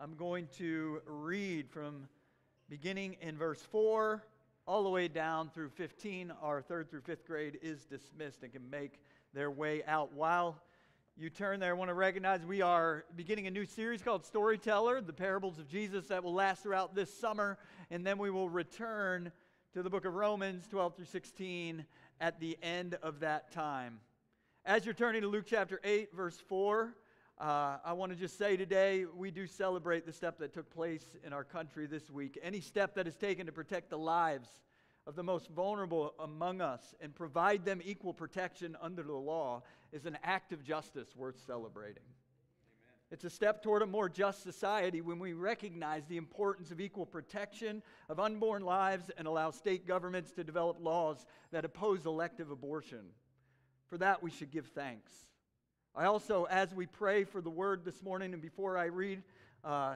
[0.00, 2.08] I'm going to read from
[2.68, 4.24] beginning in verse 4
[4.66, 6.32] all the way down through 15.
[6.42, 9.00] Our third through fifth grade is dismissed and can make
[9.34, 10.12] their way out.
[10.12, 10.60] While
[11.16, 15.00] you turn there, I want to recognize we are beginning a new series called Storyteller,
[15.00, 17.56] the parables of Jesus that will last throughout this summer,
[17.92, 19.30] and then we will return
[19.74, 21.84] to the book of Romans 12 through 16
[22.20, 24.00] at the end of that time.
[24.66, 26.96] As you're turning to Luke chapter 8, verse 4,
[27.40, 31.04] uh, I want to just say today we do celebrate the step that took place
[31.24, 32.38] in our country this week.
[32.42, 34.48] Any step that is taken to protect the lives
[35.06, 40.06] of the most vulnerable among us and provide them equal protection under the law is
[40.06, 42.04] an act of justice worth celebrating.
[42.04, 43.10] Amen.
[43.10, 47.04] It's a step toward a more just society when we recognize the importance of equal
[47.04, 53.06] protection of unborn lives and allow state governments to develop laws that oppose elective abortion.
[53.90, 55.12] For that, we should give thanks.
[55.96, 59.22] I also, as we pray for the word this morning, and before I read,
[59.62, 59.94] uh,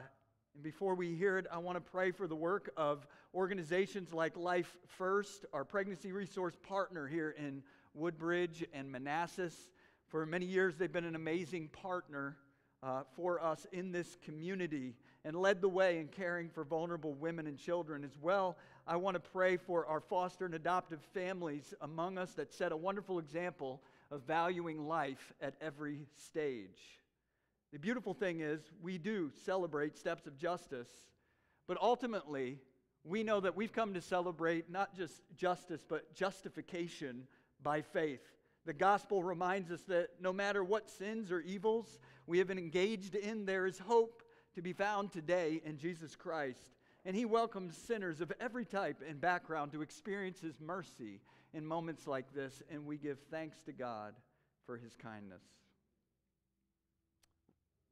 [0.53, 4.37] and before we hear it, I want to pray for the work of organizations like
[4.37, 9.53] Life First, our pregnancy resource partner here in Woodbridge and Manassas.
[10.07, 12.37] For many years, they've been an amazing partner
[12.81, 17.45] uh, for us in this community and led the way in caring for vulnerable women
[17.45, 18.05] and children.
[18.05, 18.55] As well,
[18.87, 22.77] I want to pray for our foster and adoptive families among us that set a
[22.77, 23.81] wonderful example
[24.11, 26.99] of valuing life at every stage.
[27.71, 30.89] The beautiful thing is, we do celebrate steps of justice,
[31.67, 32.57] but ultimately,
[33.03, 37.27] we know that we've come to celebrate not just justice, but justification
[37.61, 38.21] by faith.
[38.65, 43.15] The gospel reminds us that no matter what sins or evils we have been engaged
[43.15, 44.23] in, there is hope
[44.55, 46.75] to be found today in Jesus Christ.
[47.05, 51.21] And he welcomes sinners of every type and background to experience his mercy
[51.53, 54.13] in moments like this, and we give thanks to God
[54.65, 55.41] for his kindness.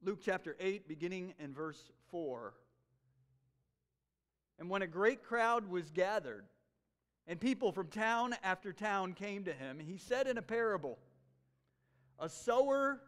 [0.03, 2.53] Luke chapter 8, beginning in verse 4.
[4.59, 6.45] And when a great crowd was gathered,
[7.27, 10.97] and people from town after town came to him, he said in a parable
[12.19, 13.01] A sower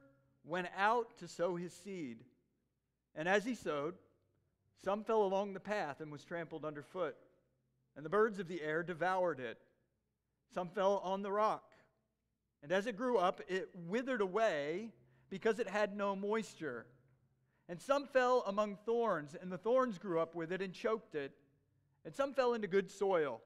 [0.44, 2.18] went out to sow his seed.
[3.16, 3.96] And as he sowed,
[4.84, 7.16] some fell along the path and was trampled underfoot,
[7.96, 9.58] and the birds of the air devoured it.
[10.54, 11.72] Some fell on the rock,
[12.64, 14.92] and as it grew up, it withered away
[15.30, 16.86] because it had no moisture.
[17.68, 21.34] And some fell among thorns, and the thorns grew up with it and choked it.
[22.04, 23.42] And some fell into good soil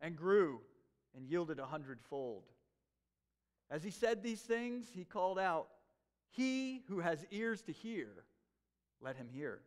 [0.00, 0.60] and grew
[1.16, 2.44] and yielded a hundredfold.
[3.70, 5.68] As he said these things, he called out,
[6.30, 8.08] He who has ears to hear,
[9.00, 9.60] let him hear.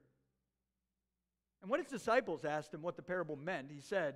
[1.61, 4.15] And when his disciples asked him what the parable meant, he said,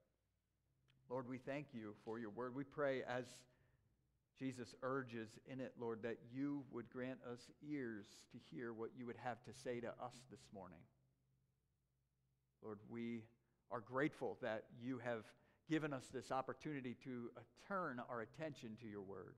[1.11, 2.55] Lord, we thank you for your word.
[2.55, 3.25] We pray as
[4.39, 7.39] Jesus urges in it, Lord, that you would grant us
[7.69, 10.79] ears to hear what you would have to say to us this morning.
[12.63, 13.23] Lord, we
[13.71, 15.25] are grateful that you have
[15.69, 19.35] given us this opportunity to uh, turn our attention to your word.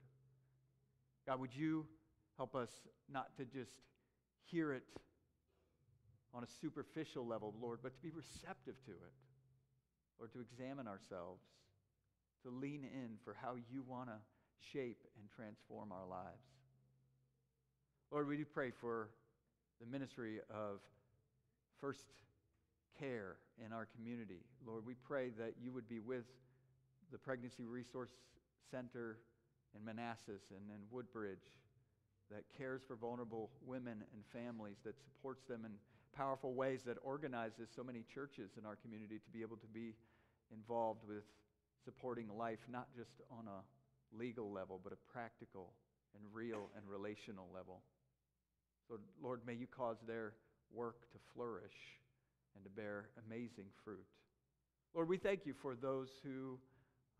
[1.25, 1.88] God, would you
[2.38, 2.69] help us
[3.12, 3.71] not to just
[4.45, 4.83] hear it
[6.36, 9.13] on a superficial level, Lord, but to be receptive to it.
[10.19, 11.42] or to examine ourselves,
[12.44, 14.16] to lean in for how you want to
[14.72, 16.44] shape and transform our lives.
[18.12, 19.10] Lord, we do pray for
[19.80, 20.80] the ministry of
[21.81, 22.06] first
[23.00, 24.45] care in our community.
[24.66, 26.25] Lord, we pray that you would be with
[27.12, 28.12] the Pregnancy Resource
[28.72, 29.18] Center
[29.75, 31.57] in Manassas and in Woodbridge
[32.31, 35.72] that cares for vulnerable women and families, that supports them in
[36.16, 39.94] powerful ways, that organizes so many churches in our community to be able to be
[40.51, 41.24] involved with
[41.83, 45.74] supporting life, not just on a legal level, but a practical
[46.15, 47.81] and real and relational level.
[48.88, 50.33] So, Lord, may you cause their
[50.71, 52.00] work to flourish
[52.56, 54.06] and to bear amazing fruit.
[54.94, 56.59] Lord, we thank you for those who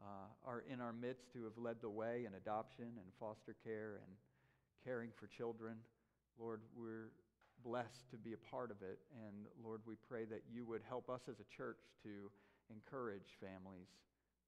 [0.02, 4.00] uh, are in our midst who have led the way in adoption and foster care
[4.06, 4.16] and
[4.84, 5.76] caring for children.
[6.40, 7.12] Lord, we're
[7.64, 9.00] blessed to be a part of it.
[9.26, 12.30] And Lord, we pray that you would help us as a church to
[12.70, 13.88] encourage families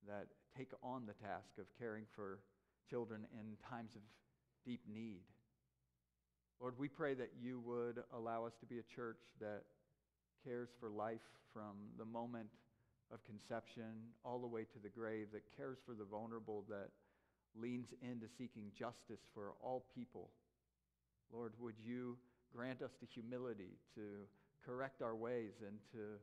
[0.08, 2.40] that take on the task of caring for
[2.90, 4.02] children in times of
[4.66, 5.22] deep need.
[6.62, 9.64] Lord, we pray that you would allow us to be a church that
[10.44, 12.50] cares for life from the moment
[13.14, 16.90] of conception all the way to the grave, that cares for the vulnerable, that
[17.60, 20.30] leans into seeking justice for all people.
[21.32, 22.18] Lord, would you
[22.56, 24.02] grant us the humility to
[24.66, 26.20] correct our ways and to,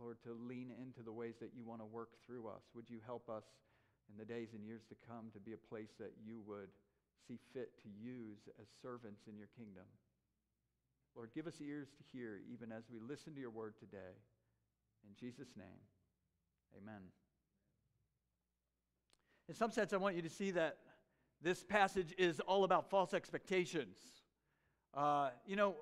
[0.00, 2.62] Lord, to lean into the ways that you want to work through us?
[2.74, 3.44] Would you help us
[4.10, 6.68] in the days and years to come to be a place that you would
[7.26, 9.84] see fit to use as servants in your kingdom?
[11.16, 14.18] Lord, give us ears to hear even as we listen to your word today.
[15.06, 15.80] In Jesus' name,
[16.76, 17.02] amen.
[19.48, 20.78] In some sense, I want you to see that
[21.42, 23.98] this passage is all about false expectations.
[24.96, 25.74] Uh, you know,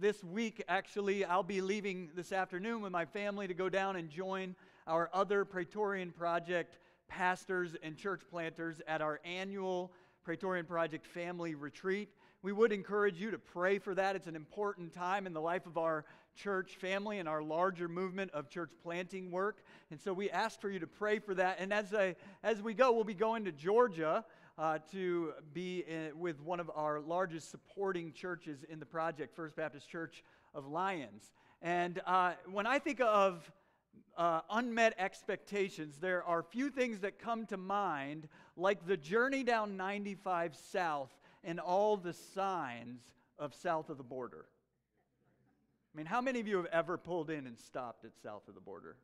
[0.00, 4.08] this week, actually, I'll be leaving this afternoon with my family to go down and
[4.08, 4.56] join
[4.86, 9.92] our other Praetorian Project pastors and church planters at our annual
[10.24, 12.08] Praetorian Project family retreat.
[12.40, 14.16] We would encourage you to pray for that.
[14.16, 18.30] It's an important time in the life of our church family and our larger movement
[18.30, 19.62] of church planting work.
[19.90, 21.58] And so we ask for you to pray for that.
[21.58, 24.24] And as, I, as we go, we'll be going to Georgia
[24.56, 29.56] uh, to be in, with one of our largest supporting churches in the project, First
[29.56, 30.22] Baptist Church
[30.54, 31.32] of Lyons.
[31.60, 33.50] And uh, when I think of
[34.16, 39.76] uh, unmet expectations, there are few things that come to mind like the journey down
[39.76, 41.10] 95 South
[41.42, 43.02] and all the signs
[43.38, 44.46] of south of the border.
[45.94, 48.54] I mean, how many of you have ever pulled in and stopped at south of
[48.54, 48.96] the border?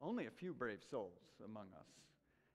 [0.00, 1.86] Only a few brave souls among us.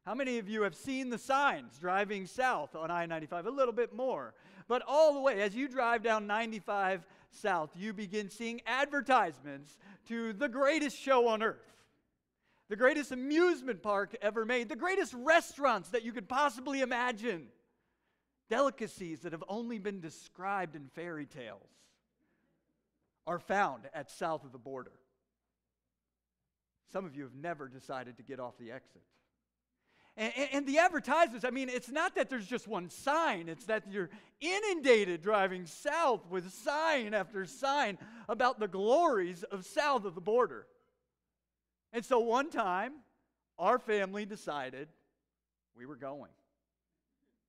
[0.07, 3.45] How many of you have seen the signs driving south on I 95?
[3.45, 4.33] A little bit more.
[4.69, 9.77] But all the way, as you drive down 95 south, you begin seeing advertisements
[10.07, 11.73] to the greatest show on earth,
[12.69, 17.49] the greatest amusement park ever made, the greatest restaurants that you could possibly imagine,
[18.49, 21.67] delicacies that have only been described in fairy tales
[23.27, 24.93] are found at south of the border.
[26.93, 29.01] Some of you have never decided to get off the exit.
[30.17, 33.83] And, and, the advertisements, I mean, it's not that there's just one sign, it's that
[33.89, 34.09] you're
[34.41, 40.65] inundated driving south with sign after sign about the glories of south of the border.
[41.93, 42.93] And so one time,
[43.59, 44.87] our family decided
[45.75, 46.31] we were going.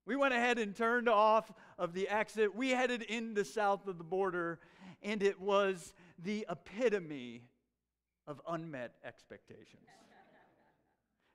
[0.05, 2.55] We went ahead and turned off of the exit.
[2.55, 4.59] We headed into south of the border,
[5.03, 7.43] and it was the epitome
[8.27, 9.83] of unmet expectations.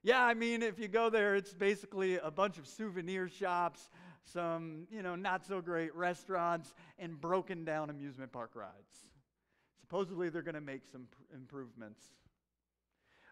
[0.04, 3.90] Yeah, I mean, if you go there, it's basically a bunch of souvenir shops,
[4.26, 9.08] some, you know, not so great restaurants, and broken down amusement park rides.
[9.80, 12.04] Supposedly, they're going to make some pr- improvements.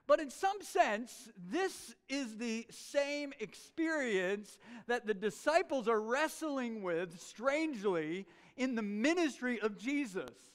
[0.08, 7.22] But in some sense, this is the same experience that the disciples are wrestling with,
[7.22, 8.26] strangely,
[8.56, 10.51] in the ministry of Jesus.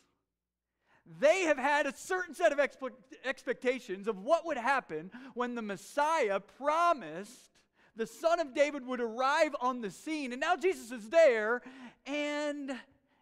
[1.20, 2.90] They have had a certain set of expe-
[3.24, 7.50] expectations of what would happen when the Messiah promised
[7.94, 10.32] the Son of David would arrive on the scene.
[10.32, 11.62] And now Jesus is there,
[12.04, 12.76] and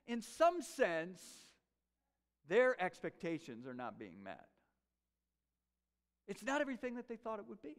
[0.06, 1.22] in some sense,
[2.48, 4.46] their expectations are not being met.
[6.26, 7.76] It's not everything that they thought it would be.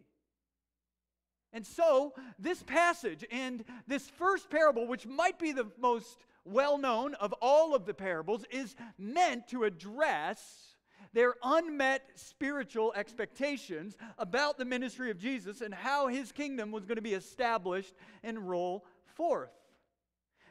[1.52, 7.16] And so, this passage and this first parable, which might be the most well known
[7.16, 10.76] of all of the parables, is meant to address
[11.14, 16.98] their unmet spiritual expectations about the ministry of Jesus and how his kingdom was going
[16.98, 18.86] to be established and roll
[19.16, 19.52] forth.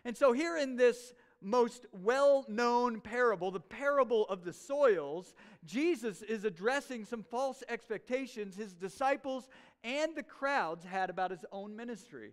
[0.04, 5.34] And so, here in this most well known parable, the parable of the soils,
[5.64, 9.48] Jesus is addressing some false expectations his disciples
[9.84, 12.32] and the crowds had about his own ministry.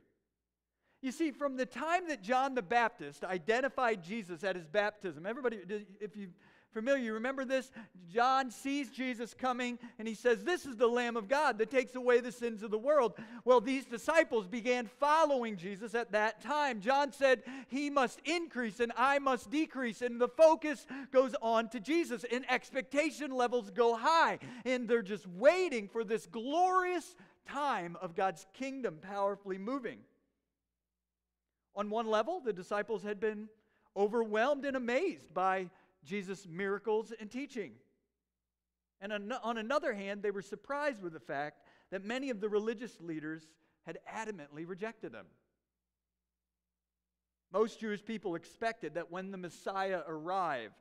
[1.02, 5.58] You see, from the time that John the Baptist identified Jesus at his baptism, everybody,
[6.00, 6.30] if you're
[6.74, 7.72] familiar, you remember this?
[8.14, 11.96] John sees Jesus coming and he says, This is the Lamb of God that takes
[11.96, 13.14] away the sins of the world.
[13.46, 16.82] Well, these disciples began following Jesus at that time.
[16.82, 20.04] John said, He must increase and I must decrease.
[20.04, 24.38] And the focus goes on to Jesus, and expectation levels go high.
[24.66, 27.16] And they're just waiting for this glorious
[27.48, 29.98] time of God's kingdom powerfully moving.
[31.76, 33.48] On one level, the disciples had been
[33.96, 35.70] overwhelmed and amazed by
[36.04, 37.74] Jesus' miracles and teaching.
[39.00, 43.00] And on another hand, they were surprised with the fact that many of the religious
[43.02, 43.48] leaders
[43.86, 45.26] had adamantly rejected him.
[47.52, 50.76] Most Jewish people expected that when the Messiah arrived,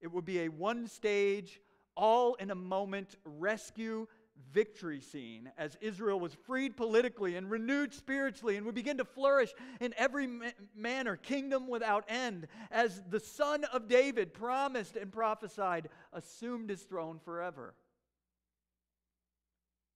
[0.00, 1.60] it would be a one stage,
[1.96, 4.06] all in a moment rescue
[4.52, 9.52] victory scene as Israel was freed politically and renewed spiritually and would begin to flourish
[9.80, 10.28] in every
[10.74, 17.18] manner, kingdom without end, as the son of David promised and prophesied assumed his throne
[17.24, 17.74] forever.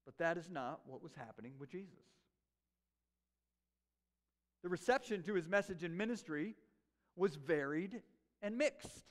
[0.05, 2.05] But that is not what was happening with Jesus.
[4.63, 6.55] The reception to his message and ministry
[7.17, 8.03] was varied
[8.43, 9.05] and mixed.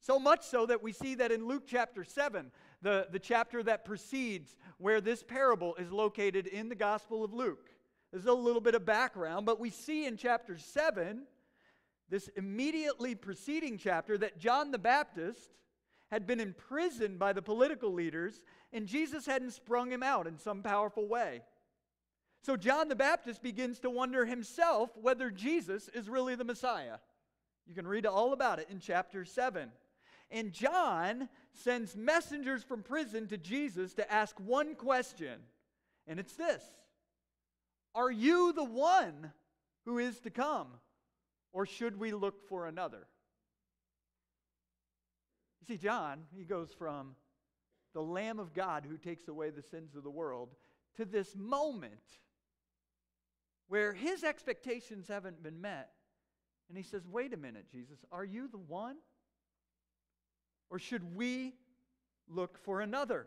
[0.00, 2.50] So much so that we see that in Luke chapter 7,
[2.82, 7.68] the, the chapter that precedes where this parable is located in the Gospel of Luke.
[8.12, 11.22] There's a little bit of background, but we see in chapter 7,
[12.08, 15.50] this immediately preceding chapter, that John the Baptist
[16.10, 20.62] had been imprisoned by the political leaders, and Jesus hadn't sprung him out in some
[20.62, 21.42] powerful way.
[22.42, 26.96] So John the Baptist begins to wonder himself whether Jesus is really the Messiah.
[27.66, 29.70] You can read all about it in chapter 7.
[30.30, 35.40] And John sends messengers from prison to Jesus to ask one question,
[36.06, 36.62] and it's this
[37.94, 39.32] Are you the one
[39.84, 40.68] who is to come,
[41.52, 43.06] or should we look for another?
[45.60, 47.16] You see, John, he goes from
[47.92, 50.54] the Lamb of God who takes away the sins of the world
[50.96, 52.18] to this moment
[53.68, 55.90] where his expectations haven't been met.
[56.68, 58.96] And he says, Wait a minute, Jesus, are you the one?
[60.70, 61.54] Or should we
[62.28, 63.26] look for another?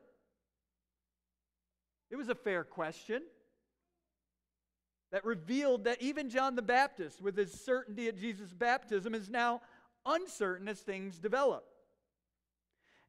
[2.09, 3.21] It was a fair question
[5.11, 9.61] that revealed that even John the Baptist, with his certainty at Jesus' baptism, is now
[10.05, 11.65] uncertain as things develop.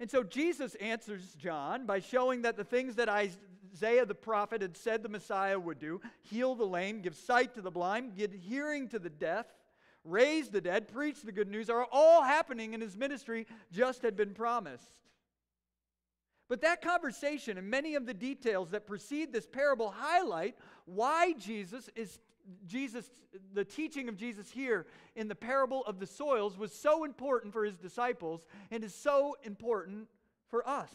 [0.00, 4.76] And so Jesus answers John by showing that the things that Isaiah the prophet had
[4.76, 8.88] said the Messiah would do heal the lame, give sight to the blind, give hearing
[8.88, 9.46] to the deaf,
[10.04, 14.16] raise the dead, preach the good news are all happening in his ministry, just had
[14.16, 14.90] been promised.
[16.48, 21.88] But that conversation and many of the details that precede this parable highlight why Jesus
[21.96, 22.18] is
[22.66, 23.08] Jesus
[23.54, 27.64] the teaching of Jesus here in the parable of the soils was so important for
[27.64, 30.08] his disciples and is so important
[30.50, 30.90] for us.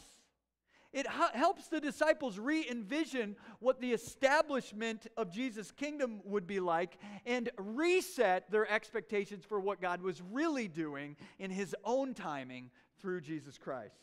[0.92, 6.98] It helps the disciples re envision what the establishment of Jesus' kingdom would be like
[7.24, 12.70] and reset their expectations for what God was really doing in his own timing
[13.00, 13.94] through Jesus Christ.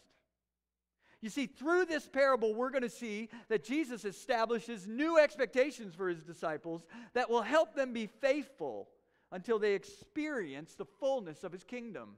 [1.20, 6.08] You see, through this parable, we're going to see that Jesus establishes new expectations for
[6.08, 8.88] his disciples that will help them be faithful
[9.32, 12.16] until they experience the fullness of his kingdom.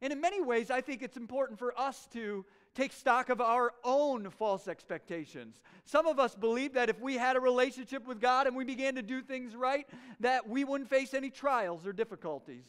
[0.00, 2.44] And in many ways, I think it's important for us to
[2.74, 5.60] take stock of our own false expectations.
[5.84, 8.94] Some of us believe that if we had a relationship with God and we began
[8.94, 9.86] to do things right,
[10.20, 12.64] that we wouldn't face any trials or difficulties.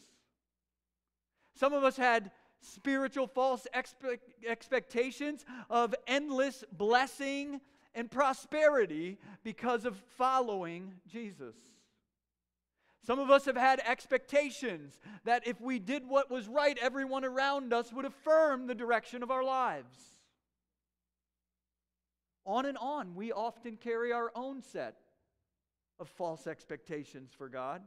[1.56, 2.32] Some of us had
[2.62, 7.62] spiritual false expe- expectations of endless blessing
[7.96, 11.56] and prosperity because of following Jesus.
[13.06, 17.74] Some of us have had expectations that if we did what was right, everyone around
[17.74, 19.98] us would affirm the direction of our lives.
[22.46, 24.96] On and on, we often carry our own set
[26.00, 27.82] of false expectations for God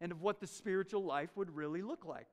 [0.00, 2.28] and of what the spiritual life would really look like.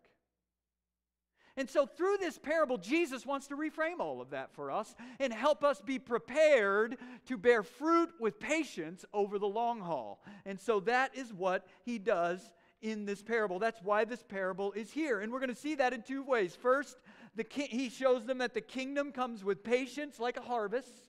[1.55, 5.31] And so, through this parable, Jesus wants to reframe all of that for us and
[5.31, 10.23] help us be prepared to bear fruit with patience over the long haul.
[10.45, 12.41] And so, that is what he does
[12.81, 13.59] in this parable.
[13.59, 15.21] That's why this parable is here.
[15.21, 16.55] And we're going to see that in two ways.
[16.55, 16.97] First,
[17.35, 21.07] the ki- he shows them that the kingdom comes with patience like a harvest.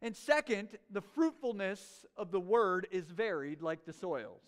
[0.00, 4.42] And second, the fruitfulness of the word is varied like the soils.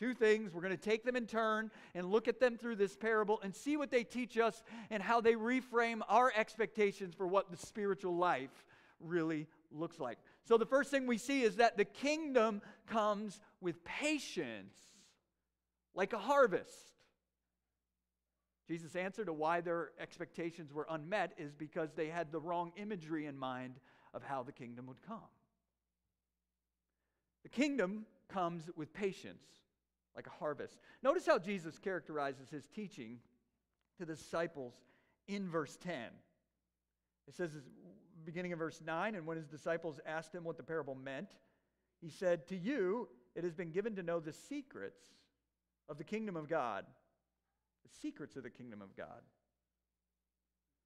[0.00, 0.54] Two things.
[0.54, 3.54] We're going to take them in turn and look at them through this parable and
[3.54, 8.16] see what they teach us and how they reframe our expectations for what the spiritual
[8.16, 8.64] life
[8.98, 10.16] really looks like.
[10.44, 14.74] So, the first thing we see is that the kingdom comes with patience,
[15.94, 16.94] like a harvest.
[18.66, 23.26] Jesus' answer to why their expectations were unmet is because they had the wrong imagery
[23.26, 23.74] in mind
[24.14, 25.18] of how the kingdom would come.
[27.42, 29.59] The kingdom comes with patience
[30.16, 30.78] like a harvest.
[31.02, 33.18] Notice how Jesus characterizes his teaching
[33.98, 34.74] to the disciples
[35.28, 35.94] in verse 10.
[37.28, 37.52] It says,
[38.24, 41.28] beginning in verse 9, and when his disciples asked him what the parable meant,
[42.00, 45.00] he said, To you it has been given to know the secrets
[45.88, 46.84] of the kingdom of God,
[47.84, 49.22] the secrets of the kingdom of God.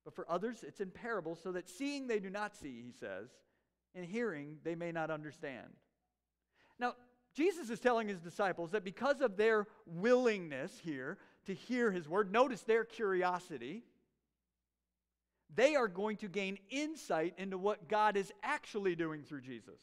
[0.05, 3.31] But for others, it's in parables, so that seeing they do not see, he says,
[3.95, 5.69] and hearing they may not understand.
[6.79, 6.95] Now,
[7.35, 12.33] Jesus is telling his disciples that because of their willingness here to hear his word,
[12.33, 13.83] notice their curiosity,
[15.55, 19.81] they are going to gain insight into what God is actually doing through Jesus.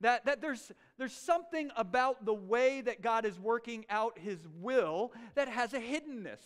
[0.00, 5.12] That, that there's, there's something about the way that God is working out his will
[5.34, 6.40] that has a hiddenness.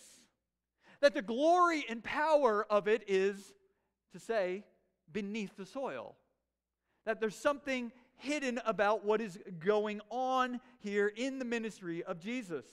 [1.00, 3.55] That the glory and power of it is,
[4.12, 4.65] to say,
[5.11, 6.17] beneath the soil.
[7.07, 12.64] That there's something hidden about what is going on here in the ministry of Jesus.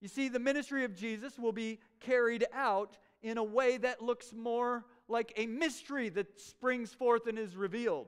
[0.00, 4.32] You see, the ministry of Jesus will be carried out in a way that looks
[4.32, 8.06] more like a mystery that springs forth and is revealed.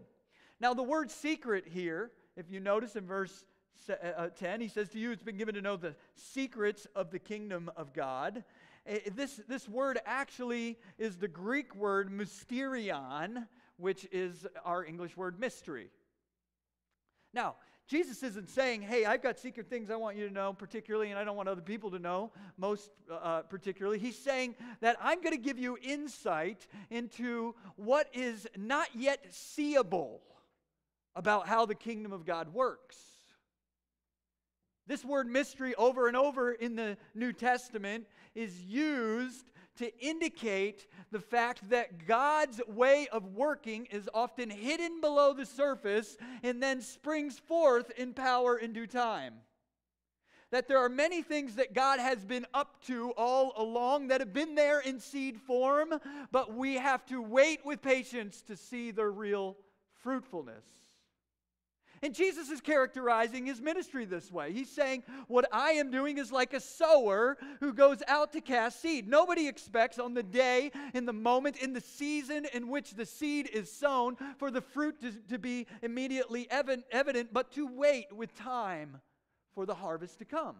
[0.60, 3.44] Now, the word secret here, if you notice in verse
[3.88, 7.10] uh, uh, 10, he says to you, it's been given to know the secrets of
[7.10, 8.44] the kingdom of God.
[8.86, 15.38] Eh, this, this word actually is the Greek word mysterion, which is our English word
[15.38, 15.90] mystery.
[17.32, 17.56] Now,
[17.88, 21.18] Jesus isn't saying, hey, I've got secret things I want you to know, particularly, and
[21.18, 23.98] I don't want other people to know, most uh, uh particularly.
[23.98, 30.20] He's saying that I'm going to give you insight into what is not yet seeable
[31.16, 32.96] about how the kingdom of God works.
[34.86, 41.20] This word mystery over and over in the New Testament is used to indicate the
[41.20, 47.38] fact that God's way of working is often hidden below the surface and then springs
[47.38, 49.34] forth in power in due time.
[50.50, 54.32] That there are many things that God has been up to all along that have
[54.32, 55.94] been there in seed form,
[56.32, 59.56] but we have to wait with patience to see their real
[60.02, 60.64] fruitfulness.
[62.02, 64.52] And Jesus is characterizing his ministry this way.
[64.52, 68.80] He's saying, What I am doing is like a sower who goes out to cast
[68.80, 69.08] seed.
[69.08, 73.48] Nobody expects on the day, in the moment, in the season in which the seed
[73.52, 79.00] is sown, for the fruit to, to be immediately evident, but to wait with time
[79.54, 80.56] for the harvest to come.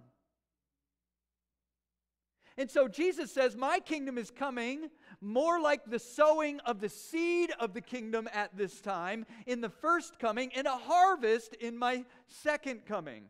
[2.59, 4.91] And so Jesus says, My kingdom is coming
[5.21, 9.71] more like the sowing of the seed of the kingdom at this time in the
[9.71, 13.25] first coming, and a harvest in my second coming.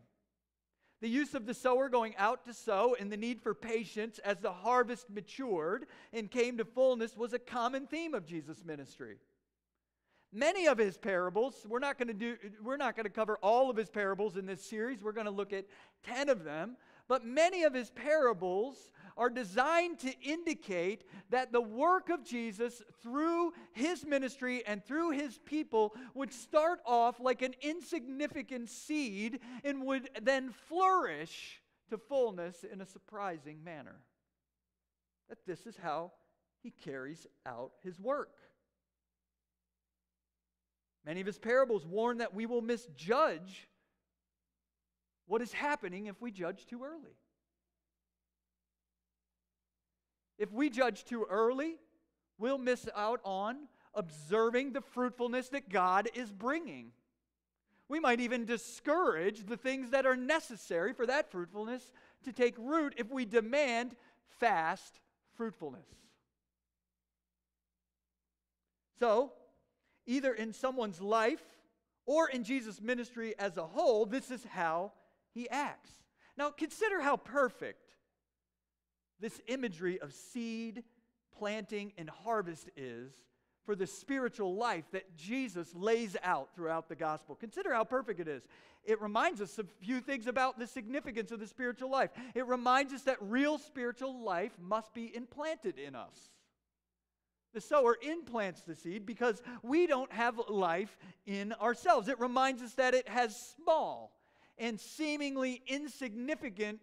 [1.01, 4.39] The use of the sower going out to sow and the need for patience as
[4.39, 9.17] the harvest matured and came to fullness was a common theme of Jesus' ministry.
[10.33, 13.69] Many of his parables, we're not going to do we're not going to cover all
[13.69, 15.01] of his parables in this series.
[15.01, 15.65] We're going to look at
[16.03, 22.09] 10 of them, but many of his parables are designed to indicate that the work
[22.09, 28.69] of Jesus through his ministry and through his people would start off like an insignificant
[28.69, 33.97] seed and would then flourish to fullness in a surprising manner.
[35.27, 36.13] That this is how
[36.63, 38.31] he carries out his work.
[41.05, 43.67] Many of his parables warn that we will misjudge
[45.27, 47.17] what is happening if we judge too early.
[50.39, 51.75] If we judge too early,
[52.39, 56.91] we'll miss out on observing the fruitfulness that God is bringing.
[57.89, 61.91] We might even discourage the things that are necessary for that fruitfulness
[62.23, 63.95] to take root if we demand
[64.39, 65.01] fast
[65.35, 65.87] fruitfulness.
[68.99, 69.33] So,
[70.05, 71.43] either in someone's life
[72.05, 74.93] or in Jesus' ministry as a whole, this is how
[75.33, 75.91] he acts.
[76.37, 77.88] Now, consider how perfect
[79.19, 80.83] this imagery of seed,
[81.37, 83.13] planting, and harvest is
[83.65, 87.35] for the spiritual life that Jesus lays out throughout the gospel.
[87.35, 88.43] Consider how perfect it is.
[88.83, 92.09] It reminds us a few things about the significance of the spiritual life.
[92.33, 96.31] It reminds us that real spiritual life must be implanted in us.
[97.53, 102.07] The sower implants the seed because we don't have life in ourselves.
[102.07, 104.11] It reminds us that it has small
[104.57, 106.79] and seemingly insignificant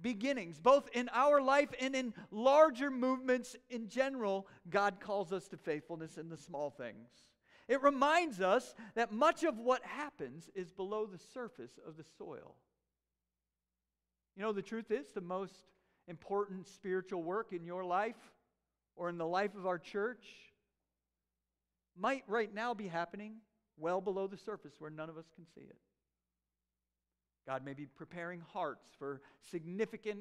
[0.00, 4.46] beginnings, both in our life and in larger movements in general.
[4.70, 7.08] God calls us to faithfulness in the small things.
[7.68, 12.56] It reminds us that much of what happens is below the surface of the soil.
[14.36, 15.54] You know, the truth is, the most
[16.08, 18.16] important spiritual work in your life
[18.96, 20.24] or in the life of our church
[21.96, 23.36] might right now be happening
[23.76, 25.78] well below the surface where none of us can see it.
[27.46, 30.20] God may be preparing hearts for significant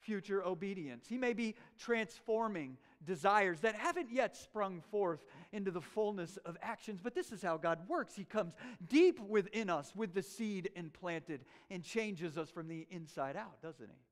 [0.00, 1.06] future obedience.
[1.08, 7.00] He may be transforming desires that haven't yet sprung forth into the fullness of actions.
[7.02, 8.14] But this is how God works.
[8.14, 8.54] He comes
[8.88, 13.88] deep within us with the seed implanted and changes us from the inside out, doesn't
[13.88, 14.08] He?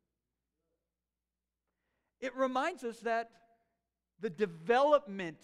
[2.21, 3.31] it reminds us that
[4.21, 5.41] the development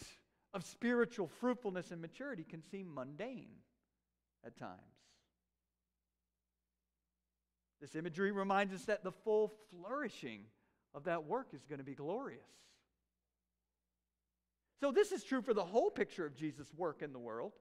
[0.54, 3.50] of spiritual fruitfulness and maturity can seem mundane
[4.44, 4.80] at times.
[7.82, 10.44] This imagery reminds us that the full flourishing
[10.94, 12.46] of that work is going to be glorious.
[14.78, 17.52] So, this is true for the whole picture of Jesus' work in the world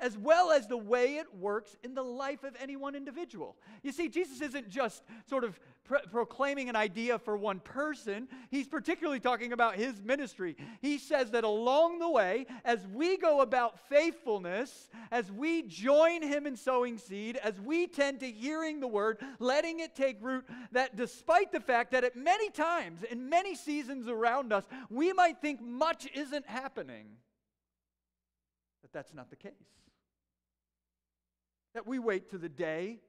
[0.00, 3.56] as well as the way it works in the life of any one individual.
[3.82, 8.66] You see, Jesus isn't just sort of pro- proclaiming an idea for one person, he's
[8.66, 10.56] particularly talking about his ministry.
[10.80, 16.46] He says that along the way, as we go about faithfulness, as we join him
[16.46, 20.96] in sowing seed, as we tend to hearing the word, letting it take root, that
[20.96, 25.60] despite the fact that at many times, in many seasons around us, we might think
[25.60, 27.06] much isn't happening,
[28.84, 29.52] that that's not the case
[31.74, 33.00] that we wait to the day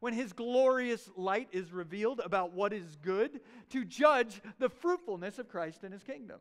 [0.00, 3.40] when his glorious light is revealed about what is good
[3.70, 6.40] to judge the fruitfulness of Christ and his kingdom.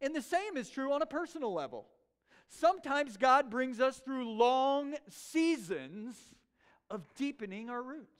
[0.00, 1.86] And the same is true on a personal level.
[2.48, 6.14] Sometimes God brings us through long seasons
[6.90, 8.18] of deepening our roots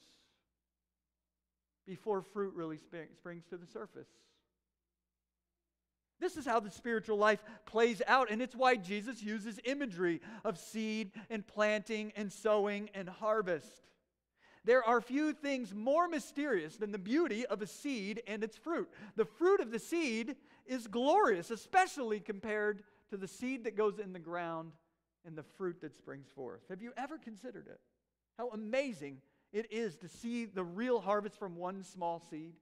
[1.86, 4.08] before fruit really springs to the surface.
[6.22, 10.56] This is how the spiritual life plays out, and it's why Jesus uses imagery of
[10.56, 13.88] seed and planting and sowing and harvest.
[14.64, 18.88] There are few things more mysterious than the beauty of a seed and its fruit.
[19.16, 24.12] The fruit of the seed is glorious, especially compared to the seed that goes in
[24.12, 24.70] the ground
[25.26, 26.60] and the fruit that springs forth.
[26.70, 27.80] Have you ever considered it?
[28.38, 29.18] How amazing
[29.52, 32.52] it is to see the real harvest from one small seed?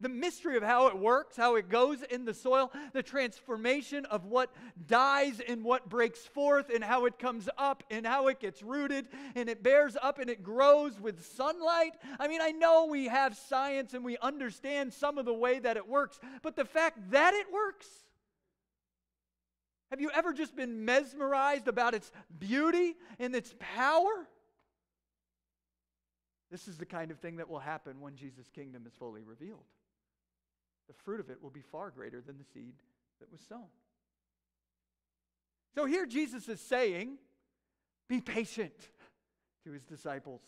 [0.00, 4.26] The mystery of how it works, how it goes in the soil, the transformation of
[4.26, 4.54] what
[4.86, 9.08] dies and what breaks forth, and how it comes up and how it gets rooted
[9.34, 11.94] and it bears up and it grows with sunlight.
[12.20, 15.76] I mean, I know we have science and we understand some of the way that
[15.76, 17.88] it works, but the fact that it works,
[19.90, 24.28] have you ever just been mesmerized about its beauty and its power?
[26.52, 29.64] This is the kind of thing that will happen when Jesus' kingdom is fully revealed
[30.88, 32.74] the fruit of it will be far greater than the seed
[33.20, 33.68] that was sown.
[35.74, 37.18] So here Jesus is saying,
[38.08, 38.74] be patient
[39.64, 40.40] to his disciples.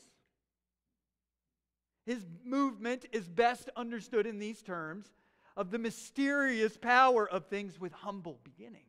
[2.07, 5.07] His movement is best understood in these terms
[5.57, 8.85] of the mysterious power of things with humble beginnings.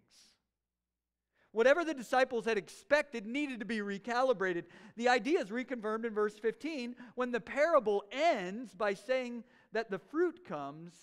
[1.52, 4.64] Whatever the disciples had expected needed to be recalibrated.
[4.96, 10.00] The idea is reconfirmed in verse 15 when the parable ends by saying that the
[10.00, 10.94] fruit comes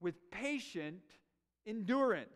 [0.00, 1.02] with patient
[1.66, 2.30] endurance.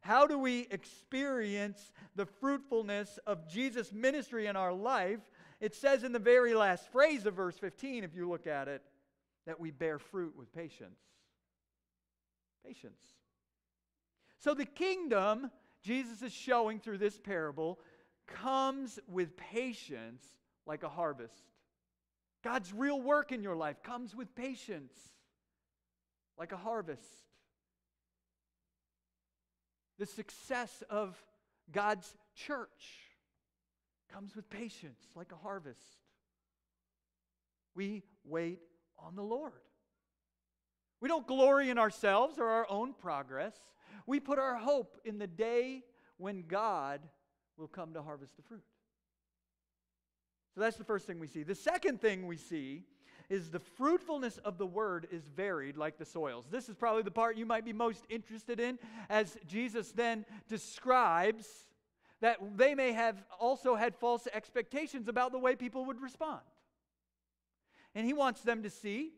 [0.00, 5.20] How do we experience the fruitfulness of Jesus' ministry in our life?
[5.60, 8.82] It says in the very last phrase of verse 15, if you look at it,
[9.46, 10.98] that we bear fruit with patience.
[12.66, 13.00] Patience.
[14.38, 15.50] So the kingdom,
[15.82, 17.78] Jesus is showing through this parable,
[18.26, 20.24] comes with patience
[20.66, 21.44] like a harvest.
[22.42, 25.11] God's real work in your life comes with patience
[26.38, 27.06] like a harvest.
[29.98, 31.16] The success of
[31.70, 33.00] God's church
[34.12, 35.80] comes with patience, like a harvest.
[37.74, 38.60] We wait
[38.98, 39.52] on the Lord.
[41.00, 43.54] We don't glory in ourselves or our own progress.
[44.06, 45.82] We put our hope in the day
[46.16, 47.00] when God
[47.56, 48.62] will come to harvest the fruit.
[50.54, 51.42] So that's the first thing we see.
[51.42, 52.84] The second thing we see
[53.28, 56.46] is the fruitfulness of the word is varied like the soils.
[56.50, 61.46] This is probably the part you might be most interested in as Jesus then describes
[62.20, 66.40] that they may have also had false expectations about the way people would respond.
[67.94, 69.12] And he wants them to see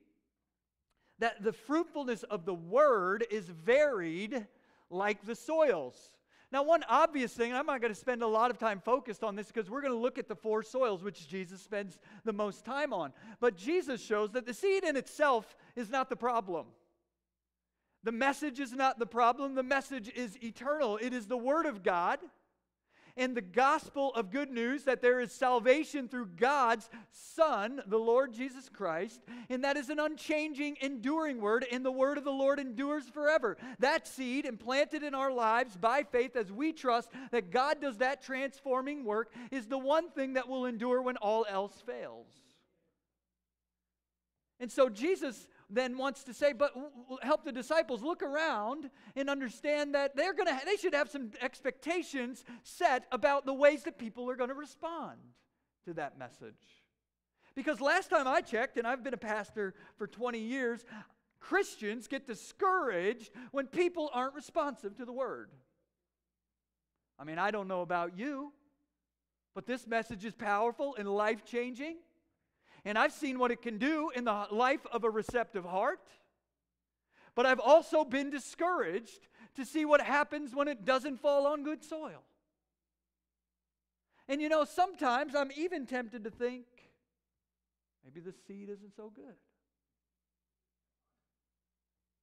[1.19, 4.47] that the fruitfulness of the word is varied
[4.91, 6.14] like the soils.
[6.55, 9.35] Now, one obvious thing, I'm not going to spend a lot of time focused on
[9.35, 12.65] this because we're going to look at the four soils, which Jesus spends the most
[12.65, 13.13] time on.
[13.41, 16.67] But Jesus shows that the seed in itself is not the problem.
[18.05, 19.57] The message is not the problem.
[19.57, 20.97] The message is eternal.
[20.99, 22.21] It is the Word of God
[23.17, 28.33] and the gospel of good news that there is salvation through God's Son, the Lord
[28.33, 32.59] Jesus Christ, and that is an unchanging, enduring word, and the word of the Lord
[32.59, 33.57] endures forever.
[33.79, 38.23] That seed implanted in our lives by faith as we trust that God does that
[38.23, 42.27] transforming work is the one thing that will endure when all else fails.
[44.61, 46.73] And so Jesus then wants to say, but
[47.23, 52.45] help the disciples look around and understand that they're to they should have some expectations
[52.63, 55.19] set about the ways that people are to respond
[55.87, 56.83] to that message.
[57.55, 60.85] Because last time I checked and I've been a pastor for 20 years,
[61.39, 65.51] Christians get discouraged when people aren't responsive to the word.
[67.19, 68.53] I mean, I don't know about you,
[69.55, 71.97] but this message is powerful and life changing.
[72.85, 76.01] And I've seen what it can do in the life of a receptive heart.
[77.35, 81.83] But I've also been discouraged to see what happens when it doesn't fall on good
[81.83, 82.23] soil.
[84.29, 86.65] And you know, sometimes I'm even tempted to think
[88.05, 89.35] maybe the seed isn't so good.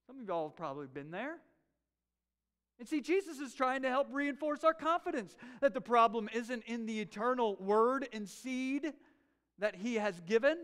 [0.07, 1.37] Some of y'all have probably been there.
[2.79, 6.87] And see, Jesus is trying to help reinforce our confidence that the problem isn't in
[6.87, 8.93] the eternal word and seed
[9.61, 10.57] that he has given,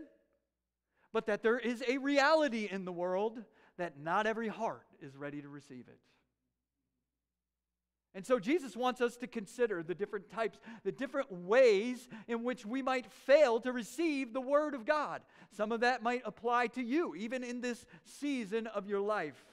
[1.12, 3.42] but that there is a reality in the world
[3.78, 5.98] that not every heart is ready to receive it.
[8.14, 12.66] And so Jesus wants us to consider the different types, the different ways in which
[12.66, 15.22] we might fail to receive the Word of God.
[15.56, 19.44] Some of that might apply to you, even in this season of your life.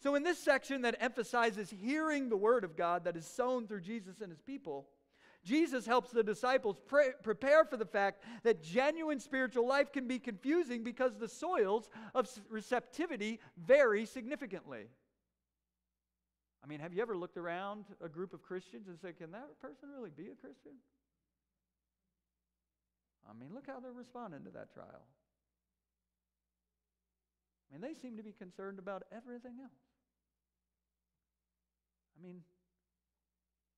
[0.00, 3.80] So, in this section that emphasizes hearing the Word of God that is sown through
[3.80, 4.86] Jesus and His people,
[5.44, 10.18] Jesus helps the disciples pre- prepare for the fact that genuine spiritual life can be
[10.18, 14.88] confusing because the soils of receptivity vary significantly.
[16.62, 19.60] I mean, have you ever looked around a group of Christians and said, can that
[19.60, 20.72] person really be a Christian?
[23.28, 25.06] I mean, look how they're responding to that trial.
[27.70, 29.72] I mean, they seem to be concerned about everything else.
[32.18, 32.40] I mean,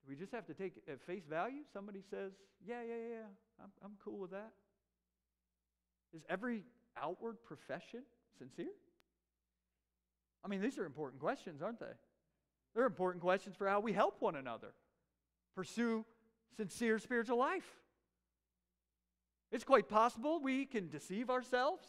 [0.03, 1.61] do we just have to take at face value?
[1.71, 2.31] Somebody says,
[2.65, 4.51] yeah, yeah, yeah, I'm, I'm cool with that.
[6.13, 6.63] Is every
[7.01, 8.01] outward profession
[8.37, 8.73] sincere?
[10.43, 11.93] I mean, these are important questions, aren't they?
[12.73, 14.73] They're important questions for how we help one another
[15.55, 16.05] pursue
[16.55, 17.69] sincere spiritual life.
[19.51, 21.83] It's quite possible we can deceive ourselves.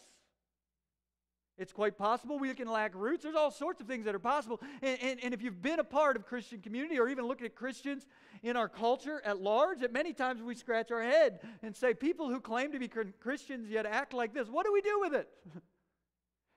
[1.62, 3.22] It's quite possible we can lack roots.
[3.22, 4.60] There's all sorts of things that are possible.
[4.82, 7.54] And, and, and, if you've been a part of Christian community or even looking at
[7.54, 8.04] Christians
[8.42, 12.28] in our culture at large, at many times we scratch our head and say, people
[12.28, 15.28] who claim to be Christians yet act like this, what do we do with it?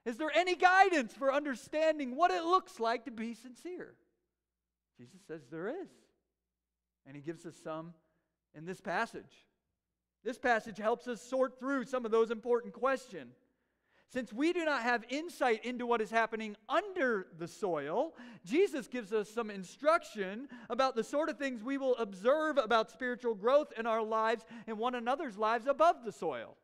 [0.06, 3.94] Is there any guidance for understanding what it looks like to be sincere?
[4.98, 5.88] Jesus says there is.
[7.06, 7.94] And he gives us some
[8.56, 9.46] in this passage.
[10.24, 13.36] This passage helps us sort through some of those important questions.
[14.12, 18.14] Since we do not have insight into what is happening under the soil,
[18.44, 23.34] Jesus gives us some instruction about the sort of things we will observe about spiritual
[23.34, 26.56] growth in our lives and one another's lives above the soil.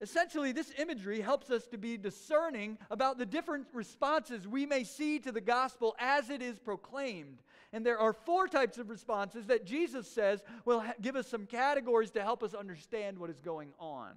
[0.00, 5.18] Essentially, this imagery helps us to be discerning about the different responses we may see
[5.20, 7.42] to the gospel as it is proclaimed.
[7.72, 12.10] And there are four types of responses that Jesus says will give us some categories
[12.12, 14.12] to help us understand what is going on.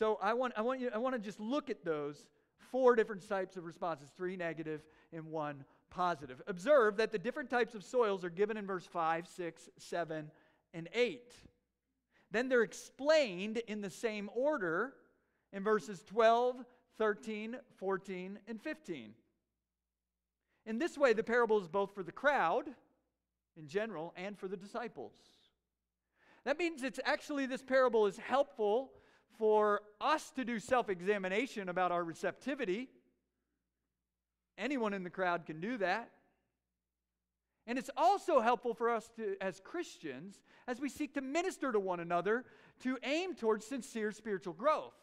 [0.00, 2.26] So I want, I want, you, I want to just look at those
[2.72, 4.80] four different types of responses three negative
[5.12, 6.40] and one positive.
[6.46, 10.30] Observe that the different types of soils are given in verse 5, 6, 7,
[10.72, 11.34] and 8.
[12.30, 14.94] Then they're explained in the same order
[15.52, 16.64] in verses 12,
[16.96, 19.12] 13, 14, and 15.
[20.64, 22.70] In this way, the parable is both for the crowd
[23.54, 25.12] in general and for the disciples.
[26.44, 28.92] That means it's actually, this parable is helpful
[29.40, 32.90] for us to do self examination about our receptivity.
[34.58, 36.10] Anyone in the crowd can do that.
[37.66, 41.80] And it's also helpful for us to, as Christians, as we seek to minister to
[41.80, 42.44] one another,
[42.82, 44.94] to aim towards sincere spiritual growth.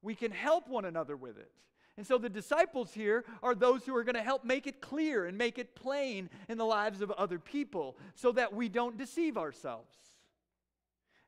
[0.00, 1.50] We can help one another with it.
[1.98, 5.26] And so the disciples here are those who are going to help make it clear
[5.26, 9.36] and make it plain in the lives of other people so that we don't deceive
[9.36, 10.13] ourselves.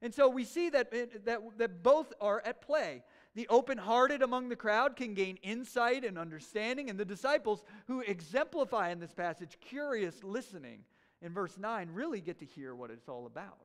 [0.03, 0.91] And so we see that,
[1.25, 3.03] that, that both are at play.
[3.35, 8.01] The open hearted among the crowd can gain insight and understanding, and the disciples who
[8.01, 10.81] exemplify in this passage curious listening
[11.23, 13.59] in verse 9 really get to hear what it's all about.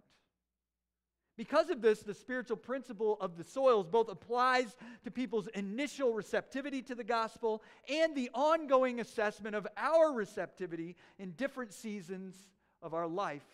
[1.37, 6.81] Because of this, the spiritual principle of the soils both applies to people's initial receptivity
[6.83, 12.35] to the gospel and the ongoing assessment of our receptivity in different seasons
[12.81, 13.47] of our life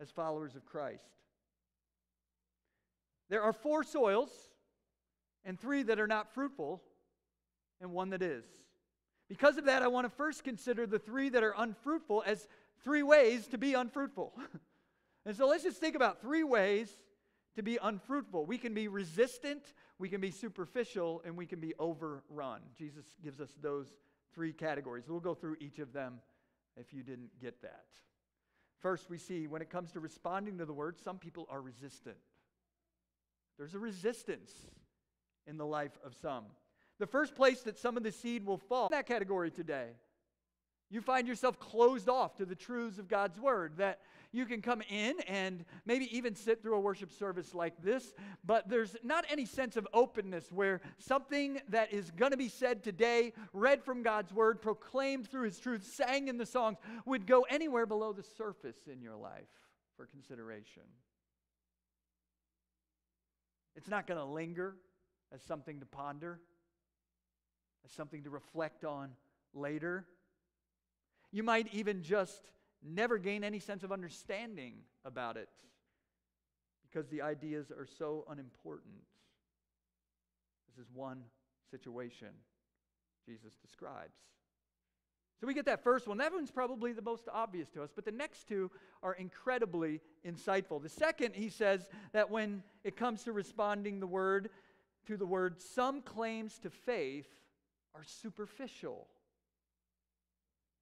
[0.00, 1.04] as followers of Christ.
[3.32, 4.28] There are four soils,
[5.42, 6.82] and three that are not fruitful,
[7.80, 8.44] and one that is.
[9.26, 12.46] Because of that, I want to first consider the three that are unfruitful as
[12.84, 14.34] three ways to be unfruitful.
[15.24, 16.90] and so let's just think about three ways
[17.56, 18.44] to be unfruitful.
[18.44, 19.62] We can be resistant,
[19.98, 22.60] we can be superficial, and we can be overrun.
[22.76, 23.86] Jesus gives us those
[24.34, 25.04] three categories.
[25.08, 26.20] We'll go through each of them
[26.76, 27.86] if you didn't get that.
[28.80, 32.18] First, we see when it comes to responding to the word, some people are resistant.
[33.58, 34.52] There's a resistance
[35.46, 36.44] in the life of some.
[36.98, 39.88] The first place that some of the seed will fall in that category today.
[40.90, 44.82] You find yourself closed off to the truths of God's word that you can come
[44.90, 48.12] in and maybe even sit through a worship service like this,
[48.44, 52.82] but there's not any sense of openness where something that is going to be said
[52.82, 57.46] today, read from God's word, proclaimed through his truth, sang in the songs, would go
[57.48, 59.48] anywhere below the surface in your life
[59.96, 60.82] for consideration.
[63.76, 64.76] It's not going to linger
[65.32, 66.40] as something to ponder,
[67.84, 69.10] as something to reflect on
[69.54, 70.06] later.
[71.30, 72.42] You might even just
[72.82, 75.48] never gain any sense of understanding about it
[76.82, 78.94] because the ideas are so unimportant.
[80.68, 81.22] This is one
[81.70, 82.28] situation
[83.26, 84.18] Jesus describes.
[85.42, 86.18] So we get that first one.
[86.18, 88.70] That one's probably the most obvious to us, but the next two
[89.02, 90.80] are incredibly insightful.
[90.80, 94.50] The second, he says that when it comes to responding the word
[95.08, 97.26] to the word, some claims to faith
[97.92, 99.08] are superficial.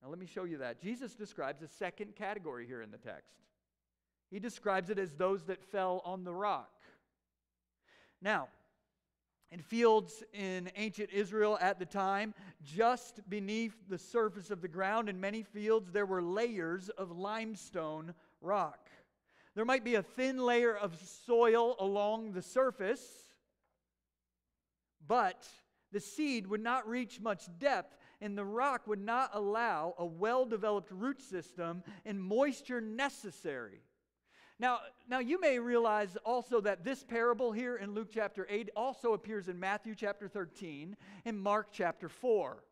[0.02, 0.82] Now, let me show you that.
[0.82, 3.32] Jesus describes a second category here in the text.
[4.30, 6.82] He describes it as those that fell on the rock.
[8.20, 8.48] Now,
[9.50, 12.34] in fields in ancient Israel at the time,
[12.64, 18.14] just beneath the surface of the ground, in many fields, there were layers of limestone
[18.40, 18.88] rock.
[19.54, 23.04] There might be a thin layer of soil along the surface,
[25.06, 25.48] but
[25.92, 30.44] the seed would not reach much depth and the rock would not allow a well
[30.44, 33.80] developed root system and moisture necessary.
[34.60, 39.14] Now, now, you may realize also that this parable here in Luke chapter 8 also
[39.14, 42.62] appears in Matthew chapter 13 and Mark chapter 4.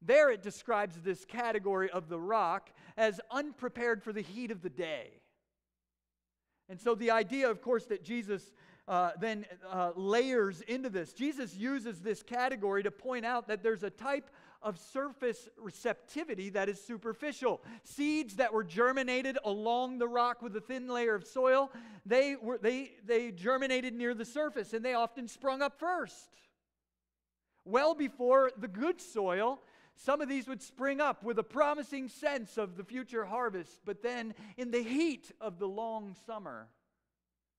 [0.00, 4.70] There it describes this category of the rock as unprepared for the heat of the
[4.70, 5.20] day.
[6.68, 8.52] And so, the idea, of course, that Jesus
[8.86, 11.12] uh, then uh, layers into this.
[11.12, 14.30] Jesus uses this category to point out that there's a type
[14.62, 17.60] of surface receptivity that is superficial.
[17.84, 21.70] Seeds that were germinated along the rock with a thin layer of soil,
[22.04, 26.28] they, were, they, they germinated near the surface and they often sprung up first.
[27.64, 29.60] Well before the good soil,
[29.94, 34.02] some of these would spring up with a promising sense of the future harvest, but
[34.02, 36.68] then in the heat of the long summer,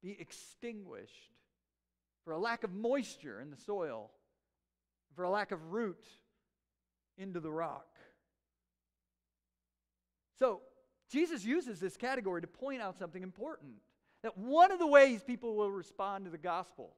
[0.02, 1.34] be extinguished
[2.24, 4.12] for a lack of moisture in the soil,
[5.16, 6.06] for a lack of root
[7.20, 7.88] into the rock.
[10.40, 10.62] So,
[11.12, 13.74] Jesus uses this category to point out something important
[14.24, 16.94] that one of the ways people will respond to the gospel,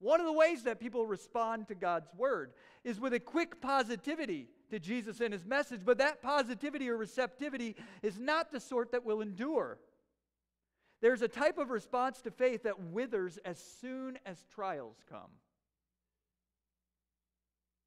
[0.00, 2.52] one of the ways that people respond to God's word,
[2.84, 7.76] is with a quick positivity to Jesus and his message, but that positivity or receptivity
[8.02, 9.78] is not the sort that will endure.
[11.02, 15.30] There's a type of response to faith that withers as soon as trials come.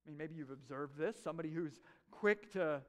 [0.06, 1.16] I mean, maybe you've observed this.
[1.24, 1.80] Somebody who's
[2.12, 2.82] quick to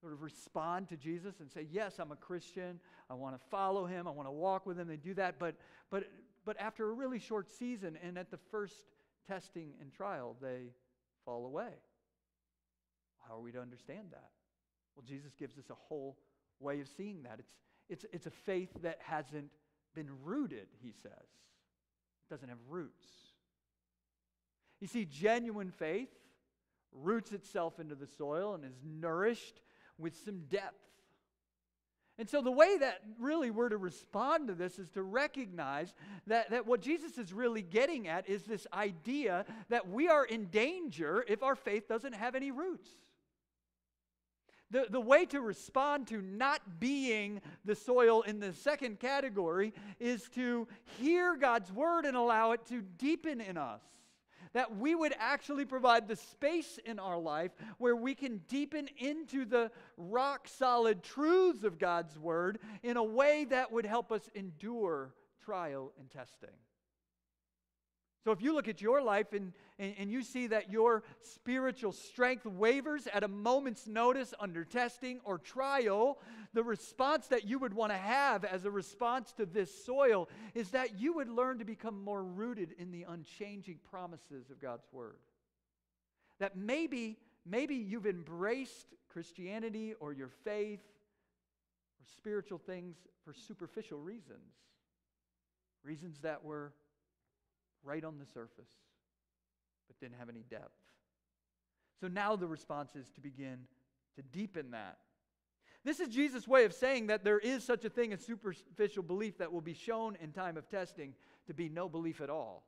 [0.00, 2.80] sort of respond to Jesus and say, Yes, I'm a Christian.
[3.10, 4.06] I want to follow him.
[4.06, 4.88] I want to walk with him.
[4.88, 5.38] They do that.
[5.38, 5.56] But,
[5.90, 6.04] but,
[6.44, 8.74] but after a really short season and at the first
[9.26, 10.72] testing and trial, they
[11.24, 11.72] fall away.
[13.28, 14.30] How are we to understand that?
[14.94, 16.16] Well, Jesus gives us a whole
[16.60, 17.38] way of seeing that.
[17.38, 17.52] It's,
[17.88, 19.50] it's, it's a faith that hasn't
[19.94, 21.12] been rooted, he says.
[21.12, 23.06] It doesn't have roots.
[24.80, 26.10] You see, genuine faith
[26.92, 29.60] roots itself into the soil and is nourished
[29.98, 30.80] with some depth.
[32.18, 35.94] And so, the way that really we're to respond to this is to recognize
[36.26, 40.46] that, that what Jesus is really getting at is this idea that we are in
[40.46, 42.88] danger if our faith doesn't have any roots.
[44.70, 50.28] The, the way to respond to not being the soil in the second category is
[50.30, 50.66] to
[50.98, 53.82] hear God's word and allow it to deepen in us.
[54.56, 59.44] That we would actually provide the space in our life where we can deepen into
[59.44, 65.12] the rock solid truths of God's word in a way that would help us endure
[65.44, 66.56] trial and testing.
[68.24, 71.92] So if you look at your life and, and, and, you see that your spiritual
[71.92, 76.18] strength wavers at a moment's notice under testing or trial,
[76.54, 80.70] the response that you would want to have as a response to this soil is
[80.70, 85.18] that you would learn to become more rooted in the unchanging promises of God's Word.
[86.40, 90.80] That maybe, maybe you've embraced Christianity or your faith
[92.00, 92.96] or spiritual things
[93.26, 94.54] for superficial reasons,
[95.84, 96.72] reasons that were
[97.84, 98.70] right on the surface,
[99.86, 100.80] but didn't have any depth.
[102.00, 103.60] So now the response is to begin
[104.16, 104.98] to deepen that.
[105.84, 109.38] This is Jesus' way of saying that there is such a thing as superficial belief
[109.38, 111.14] that will be shown in time of testing
[111.46, 112.64] to be no belief at all.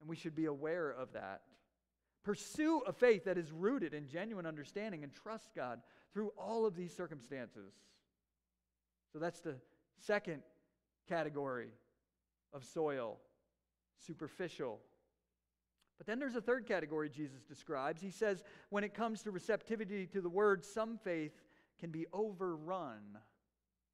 [0.00, 1.42] And we should be aware of that.
[2.24, 5.80] Pursue a faith that is rooted in genuine understanding and trust God
[6.12, 7.72] through all of these circumstances.
[9.12, 9.56] So that's the
[10.00, 10.42] second
[11.08, 11.68] category
[12.52, 13.18] of soil
[14.06, 14.80] superficial.
[15.98, 18.00] But then there's a third category Jesus describes.
[18.00, 21.32] He says, when it comes to receptivity to the word, some faith
[21.78, 23.18] can be overrun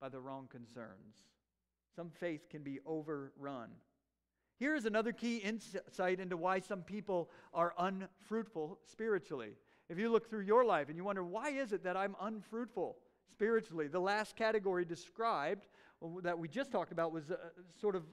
[0.01, 1.17] by the wrong concerns.
[1.97, 3.71] Some faith can be overrun.
[4.59, 9.57] Here's another key insight into why some people are unfruitful spiritually.
[9.89, 12.97] If you look through your life and you wonder, why is it that I'm unfruitful
[13.31, 13.89] spiritually?
[13.89, 15.67] The last category described
[16.03, 17.39] uh, that we just talked about was a,
[17.81, 18.05] sort of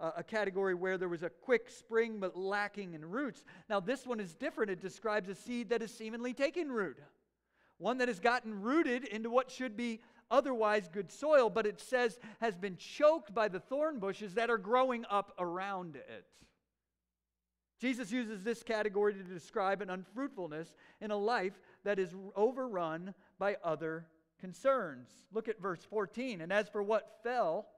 [0.00, 3.44] a, category where there was a quick spring but lacking in roots.
[3.68, 4.70] Now, this one is different.
[4.70, 6.98] It describes a seed that is seemingly taking root,
[7.78, 12.18] one that has gotten rooted into what should be otherwise good soil, but it says
[12.40, 16.26] has been choked by the thorn bushes that are growing up around it.
[17.80, 23.56] Jesus uses this category to describe an unfruitfulness in a life that is overrun by
[23.62, 24.06] other
[24.40, 25.08] concerns.
[25.32, 26.40] Look at verse 14.
[26.40, 27.68] And as for what fell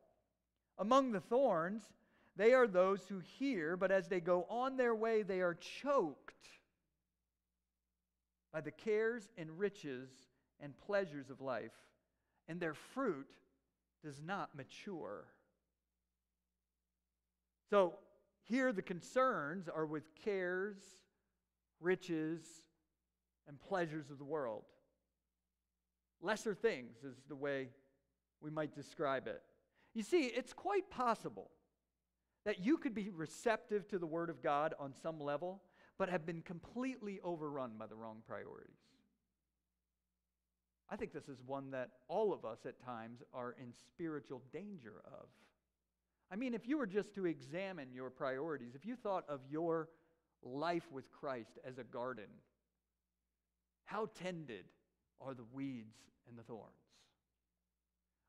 [0.78, 1.82] among the thorns,
[2.40, 6.48] they are those who hear, but as they go on their way, they are choked
[8.50, 10.08] by the cares and riches
[10.58, 11.74] and pleasures of life
[12.48, 13.28] and their fruit
[14.02, 15.26] does not mature.
[17.68, 17.96] So
[18.44, 20.78] here the concerns are with cares,
[21.78, 22.40] riches,
[23.46, 24.64] and pleasures of the world.
[26.22, 27.68] Lesser things is the way
[28.40, 29.42] we might describe it.
[29.92, 31.50] You see, it's quite possible
[32.44, 35.62] that you could be receptive to the Word of God on some level,
[35.98, 38.78] but have been completely overrun by the wrong priorities.
[40.88, 45.02] I think this is one that all of us at times are in spiritual danger
[45.06, 45.28] of.
[46.32, 49.88] I mean, if you were just to examine your priorities, if you thought of your
[50.42, 52.28] life with Christ as a garden,
[53.84, 54.64] how tended
[55.20, 55.96] are the weeds
[56.28, 56.64] and the thorns?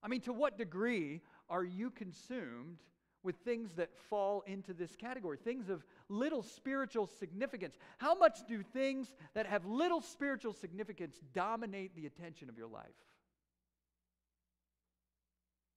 [0.03, 2.79] I mean, to what degree are you consumed
[3.23, 7.77] with things that fall into this category, things of little spiritual significance.
[7.97, 12.85] How much do things that have little spiritual significance dominate the attention of your life?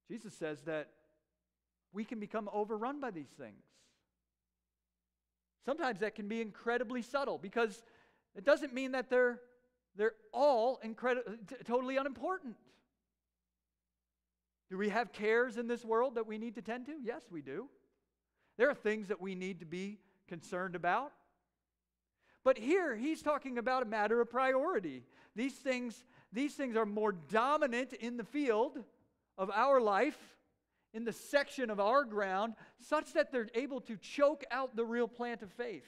[0.07, 0.89] Jesus says that
[1.93, 3.63] we can become overrun by these things.
[5.65, 7.81] Sometimes that can be incredibly subtle because
[8.35, 9.39] it doesn't mean that they're,
[9.95, 12.55] they're all incredi- t- totally unimportant.
[14.69, 16.93] Do we have cares in this world that we need to tend to?
[17.03, 17.69] Yes, we do.
[18.57, 21.11] There are things that we need to be concerned about.
[22.43, 25.03] But here he's talking about a matter of priority.
[25.35, 28.77] These things, these things are more dominant in the field
[29.37, 30.17] of our life,
[30.93, 35.07] in the section of our ground, such that they're able to choke out the real
[35.07, 35.85] plant of faith.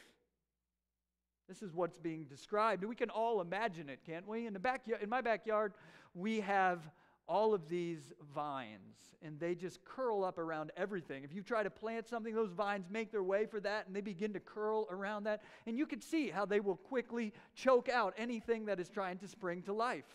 [1.47, 2.83] This is what's being described.
[2.83, 4.45] We can all imagine it, can't we?
[4.45, 5.73] In the backyard, in my backyard,
[6.13, 6.81] we have
[7.27, 11.23] all of these vines and they just curl up around everything.
[11.23, 14.01] If you try to plant something, those vines make their way for that and they
[14.01, 15.41] begin to curl around that.
[15.65, 19.27] And you can see how they will quickly choke out anything that is trying to
[19.27, 20.05] spring to life.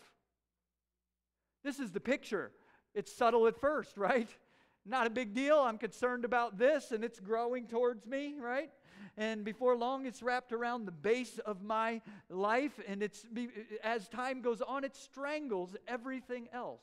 [1.63, 2.51] This is the picture.
[2.95, 4.29] It's subtle at first, right?
[4.85, 5.59] Not a big deal.
[5.59, 8.69] I'm concerned about this and it's growing towards me, right?
[9.17, 13.25] and before long it's wrapped around the base of my life and it's
[13.83, 16.81] as time goes on it strangles everything else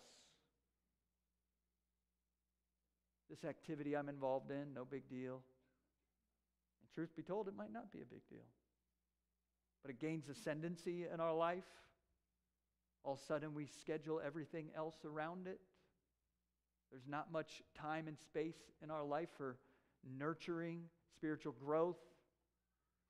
[3.30, 5.40] this activity I'm involved in, no big deal.
[6.80, 8.44] And truth be told, it might not be a big deal.
[9.82, 11.64] But it gains ascendancy in our life.
[13.04, 15.60] All of a sudden, we schedule everything else around it.
[16.90, 19.56] There's not much time and space in our life for
[20.18, 20.82] nurturing
[21.14, 21.98] spiritual growth,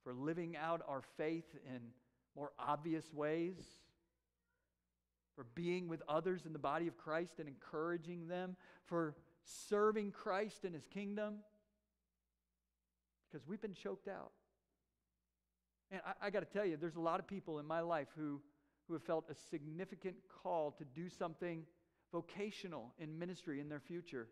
[0.03, 1.79] for living out our faith in
[2.35, 3.55] more obvious ways,
[5.35, 8.55] for being with others in the body of Christ and encouraging them,
[8.85, 11.39] for serving Christ and his kingdom
[13.29, 14.31] because we've been choked out.
[15.91, 18.07] And I, I got to tell you, there's a lot of people in my life
[18.15, 18.41] who,
[18.87, 21.63] who have felt a significant call to do something
[22.11, 24.27] vocational in ministry in their future,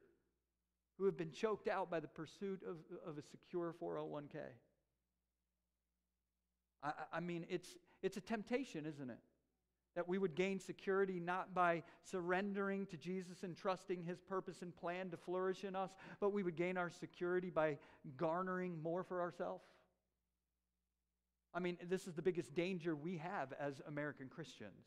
[0.97, 4.37] who have been choked out by the pursuit of, of a secure 401k.
[6.83, 7.69] I, I mean, it's,
[8.01, 9.19] it's a temptation, isn't it?
[9.95, 14.75] That we would gain security not by surrendering to Jesus and trusting his purpose and
[14.75, 17.77] plan to flourish in us, but we would gain our security by
[18.15, 19.65] garnering more for ourselves.
[21.53, 24.85] I mean, this is the biggest danger we have as American Christians.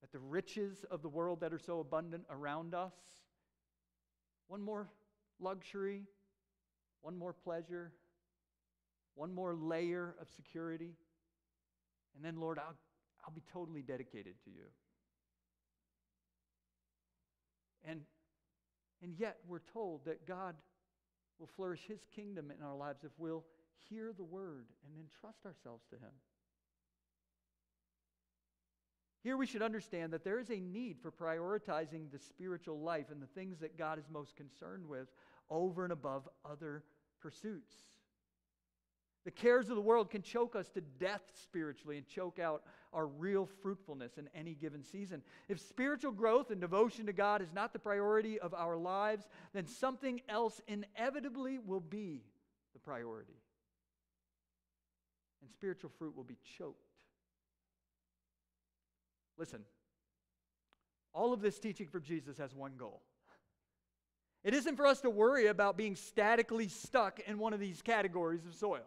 [0.00, 2.94] That the riches of the world that are so abundant around us,
[4.48, 4.88] one more
[5.38, 6.02] luxury,
[7.02, 7.92] one more pleasure,
[9.14, 10.96] one more layer of security.
[12.16, 12.74] And then, Lord, I'll,
[13.24, 14.64] I'll be totally dedicated to you.
[17.84, 18.02] And,
[19.02, 20.54] and yet, we're told that God
[21.38, 23.44] will flourish his kingdom in our lives if we'll
[23.88, 26.12] hear the word and entrust ourselves to him.
[29.22, 33.20] Here we should understand that there is a need for prioritizing the spiritual life and
[33.20, 35.08] the things that God is most concerned with
[35.50, 36.84] over and above other
[37.20, 37.74] pursuits.
[39.24, 42.62] The cares of the world can choke us to death spiritually and choke out
[42.92, 45.22] our real fruitfulness in any given season.
[45.48, 49.66] If spiritual growth and devotion to God is not the priority of our lives, then
[49.66, 52.22] something else inevitably will be
[52.72, 53.36] the priority.
[55.42, 56.86] And spiritual fruit will be choked.
[59.36, 59.60] Listen,
[61.12, 63.02] all of this teaching from Jesus has one goal.
[64.42, 68.46] It isn't for us to worry about being statically stuck in one of these categories
[68.46, 68.84] of soils.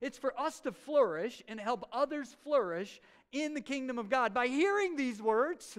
[0.00, 3.00] It's for us to flourish and help others flourish
[3.30, 5.78] in the kingdom of God by hearing these words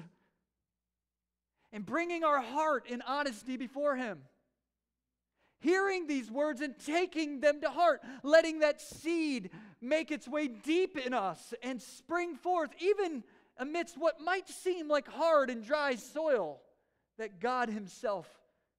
[1.73, 4.19] and bringing our heart in honesty before Him.
[5.59, 9.49] Hearing these words and taking them to heart, letting that seed
[9.81, 13.25] make its way deep in us and spring forth, even
[13.57, 16.61] amidst what might seem like hard and dry soil
[17.17, 18.27] that God Himself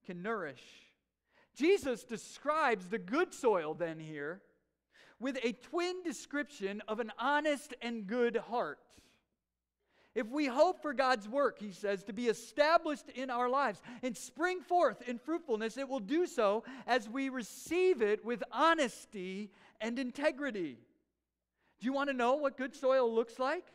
[0.07, 0.63] can nourish.
[1.55, 4.41] Jesus describes the good soil then here
[5.21, 8.79] with a twin description of an honest and good heart.
[10.15, 14.17] If we hope for God's work, he says, to be established in our lives and
[14.17, 19.99] spring forth in fruitfulness, it will do so as we receive it with honesty and
[19.99, 20.79] integrity.
[21.81, 23.67] Do you want to know what good soil looks like?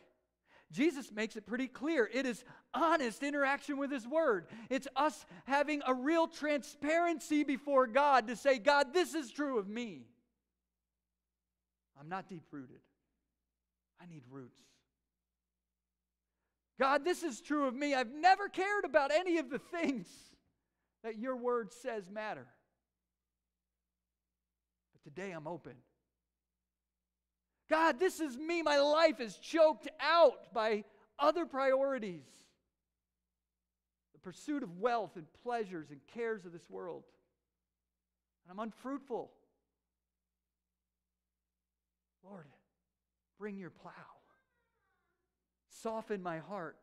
[0.72, 2.08] Jesus makes it pretty clear.
[2.12, 4.46] It is honest interaction with His Word.
[4.68, 9.68] It's us having a real transparency before God to say, God, this is true of
[9.68, 10.06] me.
[11.98, 12.80] I'm not deep rooted,
[14.00, 14.54] I need roots.
[16.78, 17.94] God, this is true of me.
[17.94, 20.08] I've never cared about any of the things
[21.04, 22.46] that your word says matter.
[24.94, 25.74] But today I'm open.
[27.70, 28.62] God, this is me.
[28.62, 30.84] My life is choked out by
[31.18, 32.24] other priorities
[34.12, 37.04] the pursuit of wealth and pleasures and cares of this world.
[38.44, 39.30] And I'm unfruitful.
[42.24, 42.46] Lord,
[43.38, 43.92] bring your plow.
[45.82, 46.76] Soften my heart.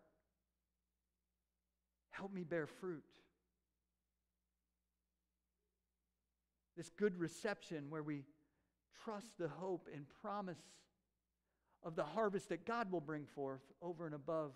[2.11, 3.03] Help me bear fruit.
[6.75, 8.23] This good reception where we
[9.07, 10.59] trust the hope and promise
[11.81, 14.51] of the harvest that God will bring forth over and above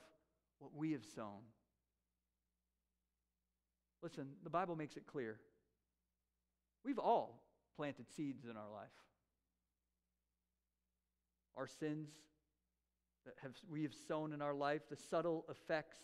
[0.60, 1.39] what we have sown.
[4.04, 5.38] Listen, the Bible makes it clear.
[6.84, 7.43] We've all
[7.78, 8.89] planted seeds in our life.
[11.56, 12.10] Our sins
[13.26, 15.99] that have, we have sown in our life, the subtle effects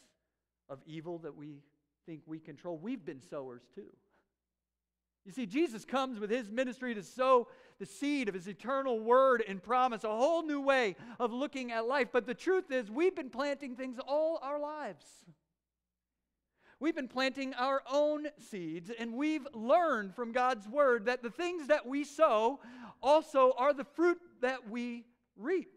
[0.69, 1.63] of evil that we
[2.05, 3.91] think we control, we've been sowers too.
[5.25, 7.47] You see, Jesus comes with his ministry to sow
[7.79, 11.85] the seed of his eternal word and promise, a whole new way of looking at
[11.85, 12.07] life.
[12.11, 15.05] But the truth is, we've been planting things all our lives.
[16.79, 21.67] We've been planting our own seeds, and we've learned from God's word that the things
[21.67, 22.59] that we sow
[23.01, 25.05] also are the fruit that we
[25.35, 25.71] reap.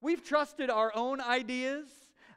[0.00, 1.88] We've trusted our own ideas,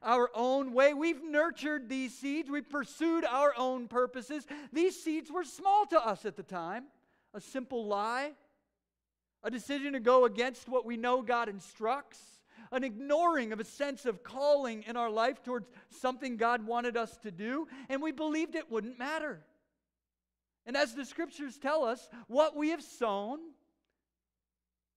[0.02, 0.93] our own way.
[0.93, 2.50] We've nurtured these seeds.
[2.50, 4.45] We've pursued our own purposes.
[4.72, 6.86] These seeds were small to us at the time
[7.34, 8.32] a simple lie,
[9.43, 12.20] a decision to go against what we know God instructs,
[12.72, 17.18] an ignoring of a sense of calling in our life towards something God wanted us
[17.18, 19.41] to do, and we believed it wouldn't matter.
[20.66, 23.39] And as the scriptures tell us, what we have sown,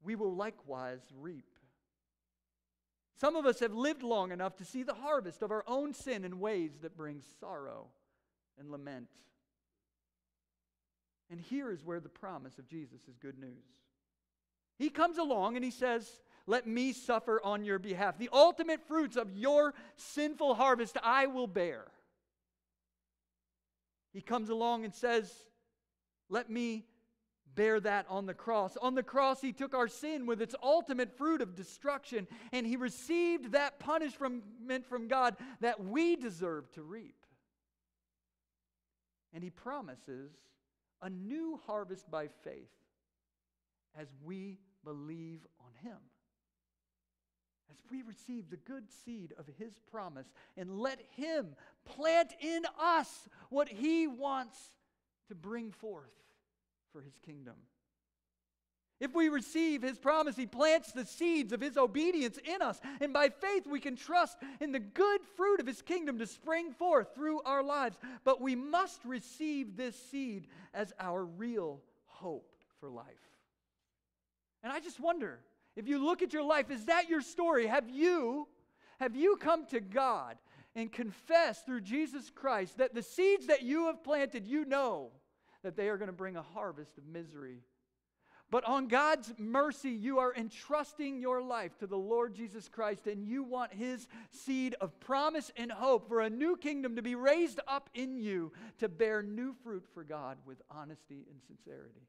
[0.03, 1.52] we will likewise reap.
[3.23, 6.25] Some of us have lived long enough to see the harvest of our own sin
[6.25, 7.87] in ways that bring sorrow
[8.59, 9.07] and lament.
[11.31, 13.63] And here is where the promise of Jesus is good news.
[14.77, 16.11] He comes along and he says,
[16.49, 18.19] Let me suffer on your behalf.
[18.19, 21.85] The ultimate fruits of your sinful harvest I will bear.
[24.13, 25.33] He comes along and says,
[26.29, 26.87] Let me
[27.55, 28.77] bear that on the cross.
[28.81, 32.77] On the cross, he took our sin with its ultimate fruit of destruction, and he
[32.77, 37.17] received that punishment from God that we deserve to reap.
[39.33, 40.33] And he promises
[41.01, 42.71] a new harvest by faith
[43.99, 45.99] as we believe on him.
[47.71, 50.27] As we receive the good seed of his promise
[50.57, 54.57] and let him plant in us what he wants
[55.29, 56.22] to bring forth
[56.93, 57.55] for his kingdom.
[59.01, 62.81] If we receive his promise, he plants the seeds of his obedience in us.
[63.01, 66.71] And by faith, we can trust in the good fruit of his kingdom to spring
[66.71, 67.99] forth through our lives.
[68.23, 73.07] But we must receive this seed as our real hope for life.
[74.63, 75.41] And I just wonder
[75.75, 77.67] if you look at your life, is that your story?
[77.67, 78.47] Have you,
[79.01, 80.37] have you come to God
[80.77, 85.11] and confessed through Jesus Christ that the seeds that you have planted, you know
[85.63, 87.59] that they are going to bring a harvest of misery
[88.53, 93.25] but on God's mercy, you are entrusting your life to the Lord Jesus Christ, and
[93.25, 97.61] you want His seed of promise and hope for a new kingdom to be raised
[97.67, 102.07] up in you to bear new fruit for God with honesty and sincerity.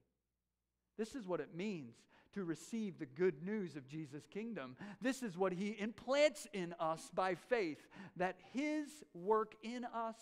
[0.98, 1.96] This is what it means
[2.34, 4.76] to receive the good news of Jesus' kingdom.
[5.00, 7.88] This is what He implants in us by faith
[8.18, 10.18] that His work in us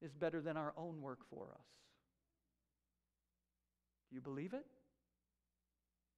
[0.00, 1.81] is better than our own work for us.
[4.12, 4.66] You believe it?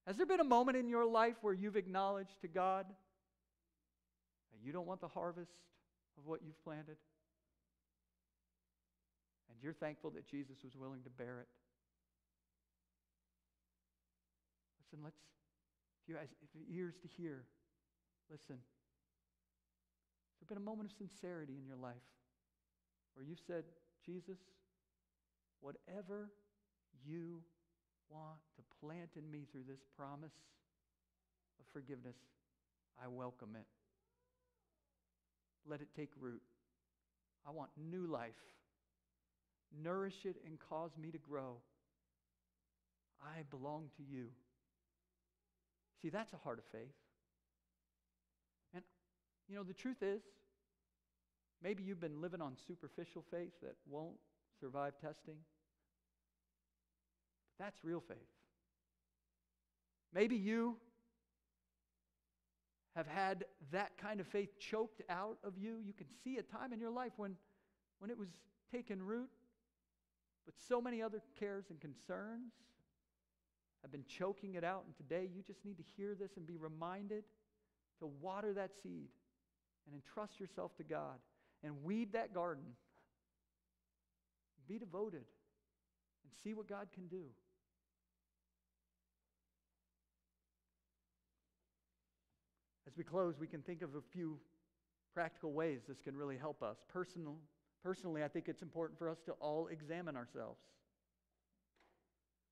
[0.07, 2.87] Has there been a moment in your life where you've acknowledged to God
[4.53, 5.53] that you don't want the harvest
[6.19, 6.97] of what you've planted?
[9.49, 11.49] And you're thankful that Jesus was willing to bear it?
[14.83, 15.17] Listen, let's,
[16.03, 16.29] if you have
[16.71, 17.45] ears to hear,
[18.31, 18.57] listen.
[20.41, 21.95] Has there been a moment of sincerity in your life
[23.15, 23.65] where you've said,
[24.05, 24.39] Jesus,
[25.61, 26.31] whatever
[27.07, 27.41] you
[28.11, 30.35] want to plant in me through this promise
[31.59, 32.17] of forgiveness,
[33.03, 33.67] I welcome it.
[35.67, 36.43] Let it take root.
[37.47, 38.33] I want new life.
[39.83, 41.57] Nourish it and cause me to grow.
[43.23, 44.27] I belong to you.
[46.03, 46.95] See, that's a heart of faith.
[48.75, 48.83] And,
[49.49, 50.21] you know, the truth is,
[51.63, 54.17] maybe you've been living on superficial faith that won't
[54.61, 55.37] survive testing.
[57.59, 58.19] That's real faith.
[60.13, 60.77] Maybe you
[62.95, 65.79] have had that kind of faith choked out of you.
[65.85, 67.35] You can see a time in your life when,
[67.99, 68.29] when it was
[68.73, 69.29] taken root,
[70.45, 72.53] but so many other cares and concerns
[73.83, 74.85] have been choking it out.
[74.87, 77.25] And today you just need to hear this and be reminded
[77.99, 79.09] to water that seed
[79.87, 81.19] and entrust yourself to God
[81.63, 82.65] and weed that garden.
[84.69, 85.25] Be devoted
[86.25, 87.25] and see what God can do.
[92.95, 94.39] As we close, we can think of a few
[95.13, 96.77] practical ways this can really help us.
[96.93, 97.39] Personal,
[97.83, 100.61] personally, I think it's important for us to all examine ourselves.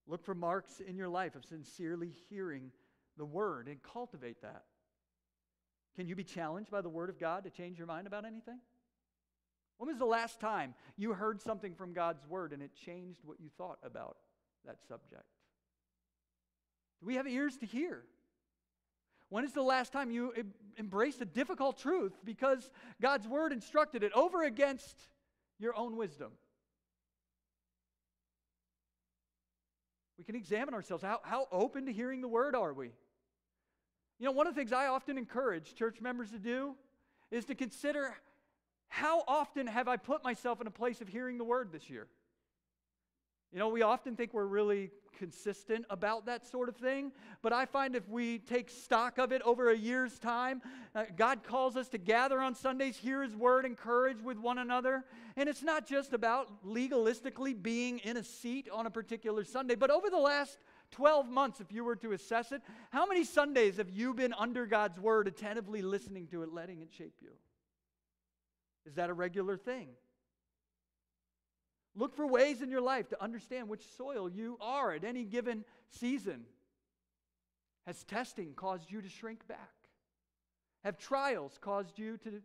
[0.08, 2.72] Look for marks in your life of sincerely hearing
[3.16, 4.64] the word and cultivate that.
[5.94, 8.58] Can you be challenged by the word of God to change your mind about anything?
[9.76, 13.38] When was the last time you heard something from God's word and it changed what
[13.38, 14.16] you thought about
[14.66, 15.22] that subject?
[16.98, 18.02] Do we have ears to hear?
[19.32, 20.34] When is the last time you
[20.78, 22.70] embraced a difficult truth because
[23.00, 25.08] God's word instructed it over against
[25.58, 26.32] your own wisdom?
[30.18, 31.02] We can examine ourselves.
[31.02, 32.88] How, how open to hearing the word are we?
[34.18, 36.74] You know, one of the things I often encourage church members to do
[37.30, 38.14] is to consider
[38.88, 42.06] how often have I put myself in a place of hearing the word this year?
[43.52, 47.12] You know, we often think we're really consistent about that sort of thing.
[47.42, 50.62] But I find if we take stock of it over a year's time,
[50.94, 55.04] uh, God calls us to gather on Sundays, hear His word, encourage with one another.
[55.36, 59.90] And it's not just about legalistically being in a seat on a particular Sunday, but
[59.90, 60.58] over the last
[60.92, 64.66] 12 months, if you were to assess it, how many Sundays have you been under
[64.66, 67.32] God's word, attentively listening to it, letting it shape you?
[68.86, 69.88] Is that a regular thing?
[71.94, 75.64] Look for ways in your life to understand which soil you are at any given
[75.90, 76.44] season.
[77.86, 79.70] Has testing caused you to shrink back?
[80.84, 82.40] Have trials caused you to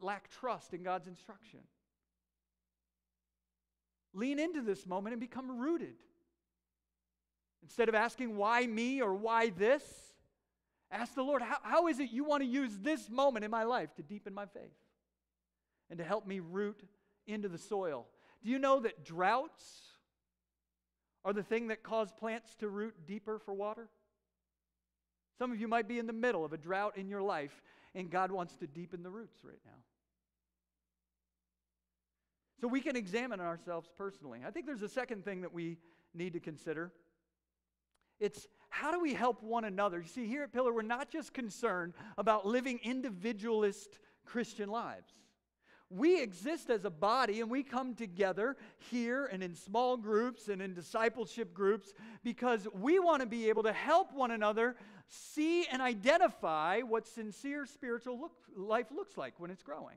[0.00, 1.60] lack trust in God's instruction?
[4.12, 5.94] Lean into this moment and become rooted.
[7.62, 9.82] Instead of asking, why me or why this,
[10.90, 13.62] ask the Lord, how, how is it you want to use this moment in my
[13.62, 14.76] life to deepen my faith
[15.88, 16.82] and to help me root
[17.32, 18.06] into the soil.
[18.42, 19.64] Do you know that droughts
[21.24, 23.88] are the thing that cause plants to root deeper for water?
[25.38, 27.62] Some of you might be in the middle of a drought in your life,
[27.94, 29.78] and God wants to deepen the roots right now.
[32.60, 34.40] So we can examine ourselves personally.
[34.46, 35.78] I think there's a second thing that we
[36.14, 36.92] need to consider.
[38.18, 40.00] It's how do we help one another?
[40.00, 45.12] You see, here at Pillar, we're not just concerned about living individualist Christian lives.
[45.90, 48.56] We exist as a body and we come together
[48.90, 53.64] here and in small groups and in discipleship groups because we want to be able
[53.64, 54.76] to help one another
[55.08, 59.96] see and identify what sincere spiritual look, life looks like when it's growing.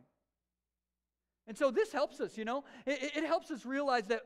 [1.48, 4.24] And so this helps us, you know, it, it helps us realize that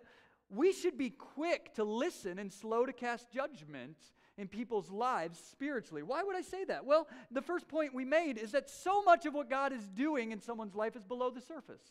[0.49, 3.97] we should be quick to listen and slow to cast judgment
[4.38, 6.03] in people's lives spiritually.
[6.03, 6.85] Why would I say that?
[6.85, 10.31] Well, the first point we made is that so much of what God is doing
[10.31, 11.81] in someone's life is below the surface.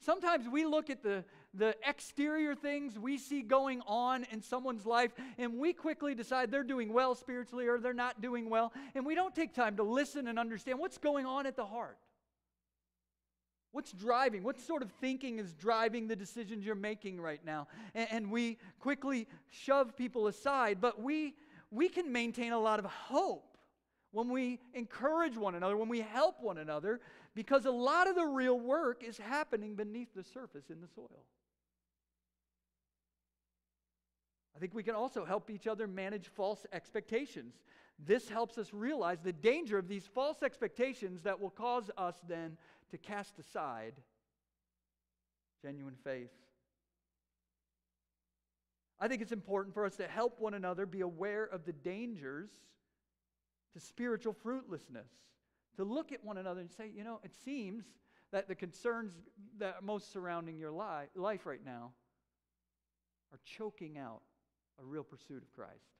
[0.00, 5.10] Sometimes we look at the, the exterior things we see going on in someone's life
[5.38, 9.16] and we quickly decide they're doing well spiritually or they're not doing well, and we
[9.16, 11.98] don't take time to listen and understand what's going on at the heart.
[13.72, 14.44] What's driving?
[14.44, 17.68] What sort of thinking is driving the decisions you're making right now?
[17.94, 21.34] And, and, we quickly shove people aside, but we,
[21.70, 23.58] we can maintain a lot of hope
[24.10, 27.00] when we encourage one another, when we help one another,
[27.34, 31.24] because a lot of the real work is happening beneath the surface in the soil.
[34.56, 37.54] I think we can also help each other manage false expectations.
[38.04, 42.56] This helps us realize the danger of these false expectations that will cause us then
[42.90, 43.92] to cast aside
[45.62, 46.32] genuine faith.
[49.00, 52.50] I think it's important for us to help one another be aware of the dangers
[53.74, 55.08] to spiritual fruitlessness.
[55.76, 57.84] To look at one another and say, you know, it seems
[58.32, 59.12] that the concerns
[59.58, 61.92] that are most surrounding your li- life right now
[63.32, 64.22] are choking out
[64.80, 65.94] a real pursuit of Christ.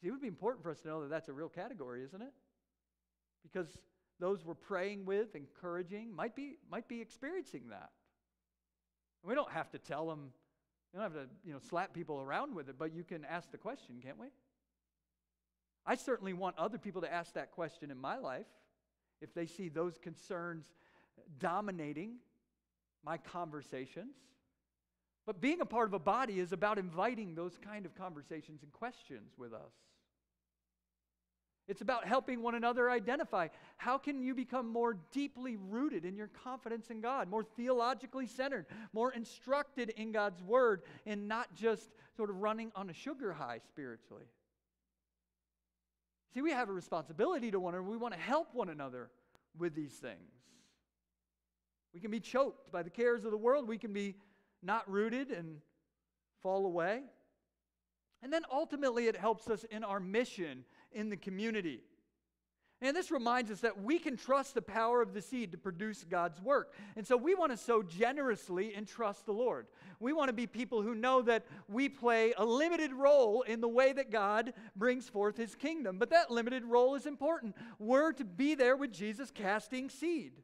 [0.00, 2.22] See, it would be important for us to know that that's a real category, isn't
[2.22, 2.32] it?
[3.42, 3.66] Because
[4.20, 7.90] those we're praying with, encouraging, might be, might be experiencing that.
[9.22, 10.30] And we don't have to tell them,
[10.92, 13.50] you don't have to you know, slap people around with it, but you can ask
[13.50, 14.28] the question, can't we?
[15.84, 18.46] I certainly want other people to ask that question in my life
[19.20, 20.64] if they see those concerns
[21.38, 22.16] dominating
[23.04, 24.14] my conversations.
[25.26, 28.72] But being a part of a body is about inviting those kind of conversations and
[28.72, 29.72] questions with us.
[31.68, 36.28] It's about helping one another identify how can you become more deeply rooted in your
[36.28, 38.64] confidence in God, more theologically centered,
[38.94, 43.60] more instructed in God's word and not just sort of running on a sugar high
[43.68, 44.24] spiritually.
[46.32, 47.88] See, we have a responsibility to one another.
[47.88, 49.10] We want to help one another
[49.58, 50.32] with these things.
[51.92, 53.68] We can be choked by the cares of the world.
[53.68, 54.16] We can be
[54.62, 55.58] not rooted and
[56.42, 57.02] fall away.
[58.22, 61.80] And then ultimately, it helps us in our mission in the community.
[62.80, 66.04] And this reminds us that we can trust the power of the seed to produce
[66.04, 66.74] God's work.
[66.94, 69.66] And so we want to sow generously and trust the Lord.
[69.98, 73.68] We want to be people who know that we play a limited role in the
[73.68, 75.98] way that God brings forth his kingdom.
[75.98, 77.56] But that limited role is important.
[77.80, 80.34] We're to be there with Jesus casting seed.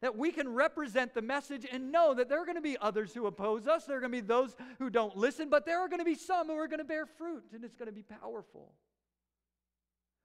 [0.00, 3.12] That we can represent the message and know that there are going to be others
[3.12, 3.84] who oppose us.
[3.84, 6.14] There are going to be those who don't listen, but there are going to be
[6.14, 8.72] some who are going to bear fruit, and it's going to be powerful.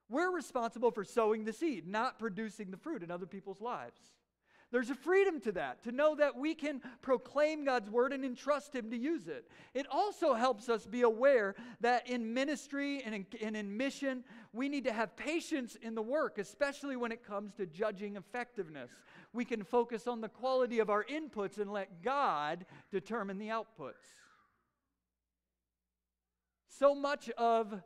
[0.09, 3.99] We're responsible for sowing the seed, not producing the fruit in other people's lives.
[4.71, 8.75] There's a freedom to that, to know that we can proclaim God's word and entrust
[8.75, 9.49] Him to use it.
[9.73, 14.67] It also helps us be aware that in ministry and in, and in mission, we
[14.67, 18.89] need to have patience in the work, especially when it comes to judging effectiveness.
[19.33, 23.93] We can focus on the quality of our inputs and let God determine the outputs.
[26.67, 27.81] So much of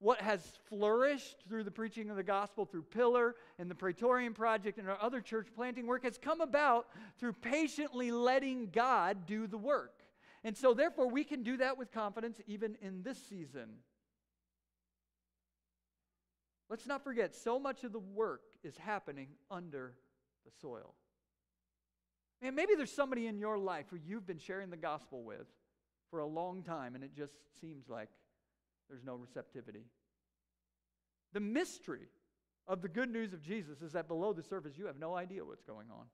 [0.00, 4.78] what has flourished through the preaching of the gospel, through Pillar and the Praetorian Project
[4.78, 6.86] and our other church planting work, has come about
[7.18, 10.02] through patiently letting God do the work.
[10.44, 13.68] And so, therefore, we can do that with confidence even in this season.
[16.70, 19.94] Let's not forget, so much of the work is happening under
[20.44, 20.94] the soil.
[22.40, 25.46] And maybe there's somebody in your life who you've been sharing the gospel with
[26.10, 28.10] for a long time, and it just seems like
[28.88, 29.84] there's no receptivity.
[31.32, 32.08] The mystery
[32.66, 35.44] of the good news of Jesus is that below the surface, you have no idea
[35.44, 36.06] what's going on.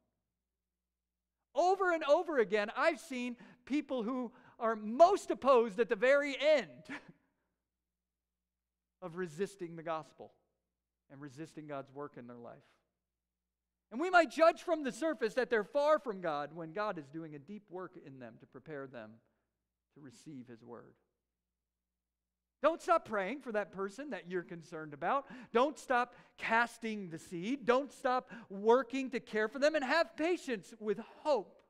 [1.55, 6.69] Over and over again, I've seen people who are most opposed at the very end
[9.03, 10.33] of resisting the gospel
[11.11, 12.57] and resisting God's work in their life.
[13.93, 17.07] And we might judge from the surface that they're far from God when God is
[17.07, 19.11] doing a deep work in them to prepare them
[19.95, 20.95] to receive His word.
[22.65, 25.27] Don't stop praying for that person that you're concerned about.
[25.53, 27.67] Don't stop casting the seed.
[27.67, 31.61] Don't stop working to care for them and have patience with hope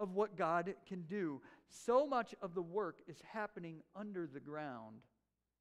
[0.00, 1.40] of what God can do.
[1.68, 4.96] So much of the work is happening under the ground.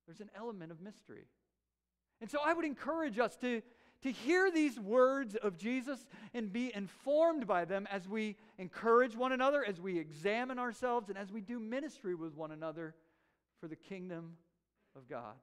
[0.08, 1.28] There's an element of mystery.
[2.20, 3.62] And so I would encourage us to,
[4.02, 9.32] to hear these words of Jesus and be informed by them as we encourage one
[9.32, 12.96] another, as we examine ourselves, and as we do ministry with one another
[13.64, 14.34] for the kingdom
[14.94, 15.36] of God.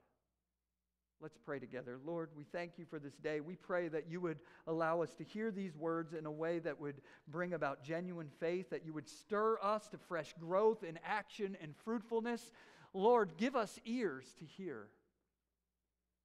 [1.23, 1.99] Let's pray together.
[2.05, 3.41] Lord, we thank you for this day.
[3.41, 6.79] We pray that you would allow us to hear these words in a way that
[6.79, 11.57] would bring about genuine faith, that you would stir us to fresh growth in action
[11.63, 12.53] and fruitfulness.
[12.93, 14.89] Lord, give us ears to hear.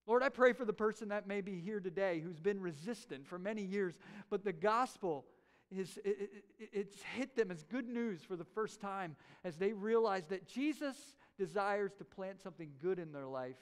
[0.06, 3.40] Lord, I pray for the person that may be here today who's been resistant for
[3.40, 3.98] many years,
[4.30, 5.24] but the gospel
[5.72, 6.30] is it,
[6.60, 9.16] it, it's hit them as good news for the first time
[9.46, 13.56] as they realize that Jesus desires to plant something good in their life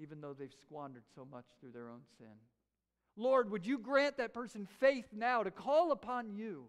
[0.00, 2.34] even though they've squandered so much through their own sin.
[3.16, 6.64] Lord, would you grant that person faith now to call upon you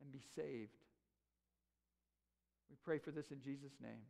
[0.00, 0.70] and be saved?
[2.70, 4.06] We pray for this in Jesus' name.